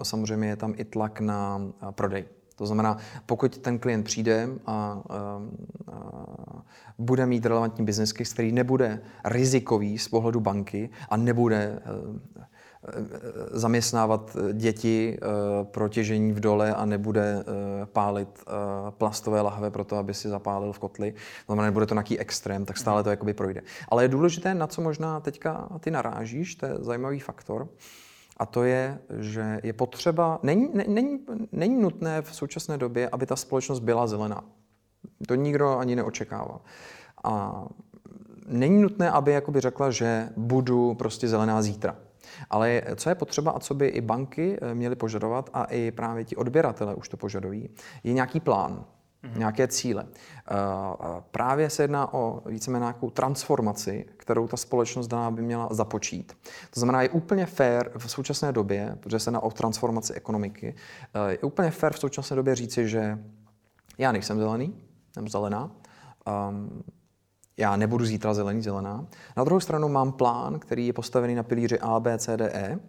samozřejmě 0.04 0.48
je 0.48 0.56
tam 0.56 0.74
i 0.78 0.86
tlak 0.86 1.20
na 1.20 1.62
prodej. 1.92 2.26
To 2.62 2.66
znamená, 2.66 2.98
pokud 3.26 3.58
ten 3.58 3.80
klient 3.80 4.04
přijde 4.04 4.50
a, 4.66 4.74
a, 4.74 5.42
a 5.92 6.64
bude 6.98 7.26
mít 7.26 7.46
relevantní 7.46 7.86
business 7.86 8.14
case, 8.14 8.34
který 8.34 8.52
nebude 8.52 9.02
rizikový 9.26 9.98
z 9.98 10.08
pohledu 10.08 10.40
banky 10.40 10.90
a 11.10 11.18
nebude 11.18 11.58
e, 11.58 11.72
e, 11.72 13.02
zaměstnávat 13.52 14.38
děti 14.54 15.18
e, 15.18 15.26
pro 15.64 15.90
těžení 15.90 16.34
v 16.34 16.40
dole 16.40 16.74
a 16.76 16.86
nebude 16.86 17.44
pálit 17.86 18.44
plastové 18.90 19.42
lahve 19.42 19.70
pro 19.70 19.84
to, 19.84 19.98
aby 19.98 20.14
si 20.14 20.30
zapálil 20.30 20.74
v 20.74 20.80
kotli, 20.80 21.12
to 21.12 21.18
znamená, 21.46 21.66
nebude 21.66 21.86
to 21.86 21.94
nějaký 21.94 22.20
extrém, 22.20 22.66
tak 22.66 22.78
stále 22.78 23.04
to 23.04 23.10
jakoby 23.10 23.34
projde. 23.34 23.62
Ale 23.90 24.04
je 24.04 24.08
důležité, 24.08 24.54
na 24.54 24.68
co 24.68 24.82
možná 24.82 25.20
teďka 25.20 25.70
ty 25.80 25.92
narážíš, 25.92 26.56
to 26.56 26.66
je 26.66 26.74
zajímavý 26.80 27.20
faktor, 27.20 27.68
a 28.42 28.46
to 28.46 28.64
je, 28.64 29.00
že 29.20 29.60
je 29.64 29.74
potřeba, 29.74 30.40
není, 30.44 30.70
není, 30.88 31.20
není 31.52 31.82
nutné 31.82 32.22
v 32.22 32.36
současné 32.36 32.78
době, 32.78 33.10
aby 33.10 33.26
ta 33.26 33.36
společnost 33.36 33.80
byla 33.80 34.08
zelená. 34.08 34.44
To 35.28 35.36
nikdo 35.36 35.78
ani 35.78 35.96
neočekává. 35.96 36.62
A 37.24 37.64
není 38.48 38.82
nutné, 38.82 39.12
aby 39.12 39.32
jakoby 39.32 39.62
řekla, 39.62 39.92
že 39.92 40.30
budu 40.38 40.94
prostě 40.94 41.28
zelená 41.28 41.62
zítra. 41.62 41.96
Ale 42.50 42.82
co 42.96 43.10
je 43.10 43.16
potřeba 43.16 43.52
a 43.52 43.60
co 43.60 43.74
by 43.74 43.88
i 43.88 44.02
banky 44.02 44.58
eh, 44.62 44.74
měly 44.74 44.96
požadovat 44.96 45.50
a 45.54 45.64
i 45.64 45.92
právě 45.92 46.24
ti 46.24 46.36
odběratele 46.36 46.96
už 46.96 47.10
to 47.10 47.18
požadují, 47.18 47.70
je 48.04 48.14
nějaký 48.14 48.40
plán 48.40 48.86
mm-hmm. 49.24 49.38
nějaké 49.38 49.68
cíle. 49.68 50.06
Eh, 50.08 50.56
právě 51.32 51.70
se 51.70 51.84
jedná 51.84 52.14
o 52.14 52.42
víceméně 52.46 52.84
nějakou 52.84 53.10
transformaci, 53.10 54.06
kterou 54.18 54.48
ta 54.48 54.58
společnost 54.58 55.08
daná 55.08 55.32
by 55.32 55.42
měla 55.42 55.68
započít. 55.72 56.38
To 56.70 56.80
znamená, 56.80 57.02
je 57.02 57.10
úplně 57.10 57.46
fair 57.46 57.90
v 57.98 58.12
současné 58.12 58.52
době, 58.52 58.98
protože 59.00 59.20
se 59.20 59.28
jedná 59.28 59.40
o 59.40 59.52
transformaci 59.52 60.14
ekonomiky, 60.14 60.76
eh, 61.14 61.32
je 61.32 61.38
úplně 61.38 61.72
fair 61.72 61.94
v 61.94 62.00
současné 62.00 62.36
době 62.36 62.56
říci, 62.56 62.88
že 62.88 63.20
já 63.98 64.12
nejsem 64.12 64.40
zelený, 64.40 64.76
jsem 65.14 65.28
zelená, 65.28 65.72
um, 66.50 66.84
já 67.58 67.76
nebudu 67.76 68.06
zítra 68.06 68.34
zelený, 68.34 68.62
zelená. 68.62 69.06
Na 69.38 69.44
druhou 69.44 69.60
stranu 69.60 69.90
mám 69.90 70.12
plán, 70.12 70.60
který 70.60 70.88
je 70.88 70.94
postavený 70.94 71.36
na 71.36 71.44
pilíři 71.44 71.80
A, 71.80 72.00
B, 72.00 72.18
C, 72.18 72.38
D, 72.38 72.50
E 72.54 72.80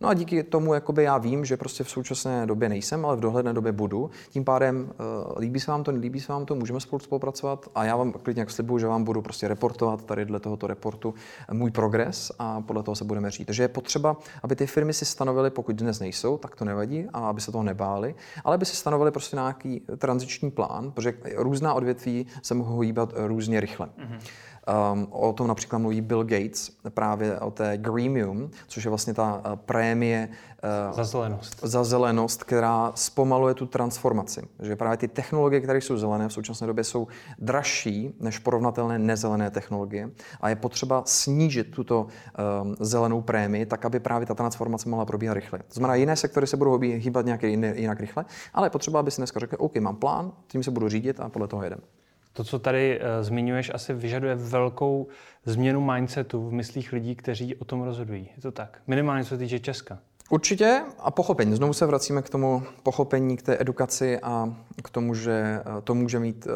No 0.00 0.08
a 0.08 0.14
díky 0.14 0.42
tomu 0.42 0.74
jakoby 0.74 1.02
já 1.02 1.18
vím, 1.18 1.44
že 1.44 1.56
prostě 1.56 1.84
v 1.84 1.90
současné 1.90 2.46
době 2.46 2.68
nejsem, 2.68 3.06
ale 3.06 3.16
v 3.16 3.20
dohledné 3.20 3.52
době 3.52 3.72
budu. 3.72 4.10
Tím 4.30 4.44
pádem 4.44 4.90
uh, 5.28 5.38
líbí 5.38 5.60
se 5.60 5.70
vám 5.70 5.84
to, 5.84 5.92
nelíbí 5.92 6.20
se 6.20 6.32
vám 6.32 6.46
to, 6.46 6.54
můžeme 6.54 6.80
spolu 6.80 7.00
spolupracovat 7.00 7.68
a 7.74 7.84
já 7.84 7.96
vám 7.96 8.12
klidně 8.12 8.40
jak 8.40 8.50
slibuju, 8.50 8.78
že 8.78 8.86
vám 8.86 9.04
budu 9.04 9.22
prostě 9.22 9.48
reportovat 9.48 10.04
tady 10.04 10.24
dle 10.24 10.40
tohoto 10.40 10.66
reportu 10.66 11.14
můj 11.52 11.70
progres 11.70 12.32
a 12.38 12.60
podle 12.60 12.82
toho 12.82 12.94
se 12.94 13.04
budeme 13.04 13.30
říct. 13.30 13.46
Takže 13.46 13.62
je 13.62 13.68
potřeba, 13.68 14.16
aby 14.42 14.56
ty 14.56 14.66
firmy 14.66 14.92
si 14.92 15.04
stanovily, 15.04 15.50
pokud 15.50 15.76
dnes 15.76 16.00
nejsou, 16.00 16.38
tak 16.38 16.56
to 16.56 16.64
nevadí 16.64 17.06
a 17.12 17.28
aby 17.28 17.40
se 17.40 17.52
toho 17.52 17.64
nebáli, 17.64 18.14
ale 18.44 18.54
aby 18.54 18.64
si 18.64 18.76
stanovili 18.76 19.10
prostě 19.10 19.36
nějaký 19.36 19.82
tranziční 19.98 20.50
plán, 20.50 20.92
protože 20.92 21.14
různá 21.36 21.74
odvětví 21.74 22.26
se 22.42 22.54
mohou 22.54 22.80
hýbat 22.80 23.12
různě 23.16 23.60
rychle. 23.60 23.86
Mm-hmm. 23.86 24.18
Um, 24.92 25.06
o 25.10 25.32
tom 25.32 25.46
například 25.46 25.78
mluví 25.78 26.00
Bill 26.00 26.24
Gates, 26.24 26.70
právě 26.94 27.40
o 27.40 27.50
té 27.50 27.78
Greemium, 27.78 28.50
což 28.66 28.84
je 28.84 28.88
vlastně 28.88 29.14
ta 29.14 29.34
uh, 29.34 29.56
prémie 29.56 30.28
uh, 30.88 30.96
za 30.96 31.04
zelenost. 31.04 31.60
za 31.62 31.84
zelenost, 31.84 32.44
která 32.44 32.92
zpomaluje 32.94 33.54
tu 33.54 33.66
transformaci. 33.66 34.48
Že 34.62 34.76
právě 34.76 34.96
ty 34.96 35.08
technologie, 35.08 35.60
které 35.60 35.80
jsou 35.80 35.96
zelené 35.96 36.28
v 36.28 36.32
současné 36.32 36.66
době, 36.66 36.84
jsou 36.84 37.06
dražší 37.38 38.14
než 38.20 38.38
porovnatelné 38.38 38.98
nezelené 38.98 39.50
technologie 39.50 40.10
a 40.40 40.48
je 40.48 40.56
potřeba 40.56 41.02
snížit 41.06 41.64
tuto 41.64 42.06
um, 42.62 42.76
zelenou 42.80 43.20
prémii, 43.20 43.66
tak 43.66 43.84
aby 43.84 44.00
právě 44.00 44.26
ta 44.26 44.34
transformace 44.34 44.88
mohla 44.88 45.04
probíhat 45.04 45.34
rychle. 45.34 45.58
To 45.58 45.74
znamená, 45.74 45.94
jiné 45.94 46.16
sektory 46.16 46.46
se 46.46 46.56
budou 46.56 46.78
hýbat 46.78 47.26
nějak 47.26 47.42
jinak 47.42 48.00
rychle, 48.00 48.24
ale 48.54 48.66
je 48.66 48.70
potřeba, 48.70 49.00
aby 49.00 49.10
si 49.10 49.16
dneska 49.16 49.40
řekl, 49.40 49.56
OK, 49.58 49.76
mám 49.76 49.96
plán, 49.96 50.32
tím 50.46 50.62
se 50.62 50.70
budu 50.70 50.88
řídit 50.88 51.20
a 51.20 51.28
podle 51.28 51.48
toho 51.48 51.62
jedem. 51.62 51.80
To, 52.36 52.44
co 52.44 52.58
tady 52.58 53.00
uh, 53.00 53.06
zmiňuješ, 53.20 53.70
asi 53.74 53.94
vyžaduje 53.94 54.34
velkou 54.34 55.06
změnu 55.44 55.80
mindsetu 55.80 56.48
v 56.48 56.52
myslích 56.52 56.92
lidí, 56.92 57.16
kteří 57.16 57.56
o 57.56 57.64
tom 57.64 57.82
rozhodují. 57.82 58.30
Je 58.36 58.42
to 58.42 58.52
tak? 58.52 58.78
Minimálně 58.86 59.24
co 59.24 59.28
se 59.28 59.38
týče 59.38 59.58
Česka. 59.58 59.98
Určitě 60.30 60.82
a 60.98 61.10
pochopení. 61.10 61.56
Znovu 61.56 61.72
se 61.72 61.86
vracíme 61.86 62.22
k 62.22 62.30
tomu 62.30 62.62
pochopení, 62.82 63.36
k 63.36 63.42
té 63.42 63.56
edukaci 63.60 64.20
a 64.20 64.54
k 64.82 64.90
tomu, 64.90 65.14
že 65.14 65.60
eh, 65.60 65.80
to 65.84 65.94
může 65.94 66.18
mít 66.18 66.46
uh, 66.46 66.52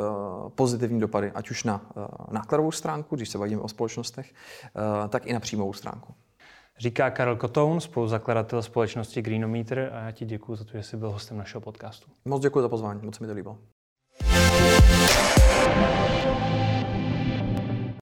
pozitivní 0.48 1.00
dopady, 1.00 1.32
ať 1.34 1.50
už 1.50 1.64
na 1.64 1.86
nákladovou 2.30 2.72
stránku, 2.72 3.16
když 3.16 3.28
se 3.28 3.38
bavíme 3.38 3.62
o 3.62 3.68
společnostech, 3.68 4.32
tak 5.08 5.26
i 5.26 5.32
na 5.32 5.40
příjmovou 5.40 5.72
stránku. 5.72 6.14
Říká 6.78 7.10
Karel 7.10 7.36
Kotoun, 7.36 7.80
spoluzakladatel 7.80 8.62
společnosti 8.62 9.22
Greenometer 9.22 9.90
a 9.92 10.00
já 10.00 10.10
ti 10.10 10.24
děkuji 10.24 10.56
za 10.56 10.64
to, 10.64 10.70
že 10.72 10.82
jsi 10.82 10.96
byl 10.96 11.10
hostem 11.10 11.38
našeho 11.38 11.60
podcastu. 11.60 12.10
Moc 12.24 12.42
děkuji 12.42 12.60
za 12.60 12.68
pozvání, 12.68 13.00
moc 13.02 13.16
se 13.16 13.24
mi 13.24 13.28
to 13.28 13.34
líbilo. 13.34 13.58
Thank 15.74 16.14
you. 16.14 16.19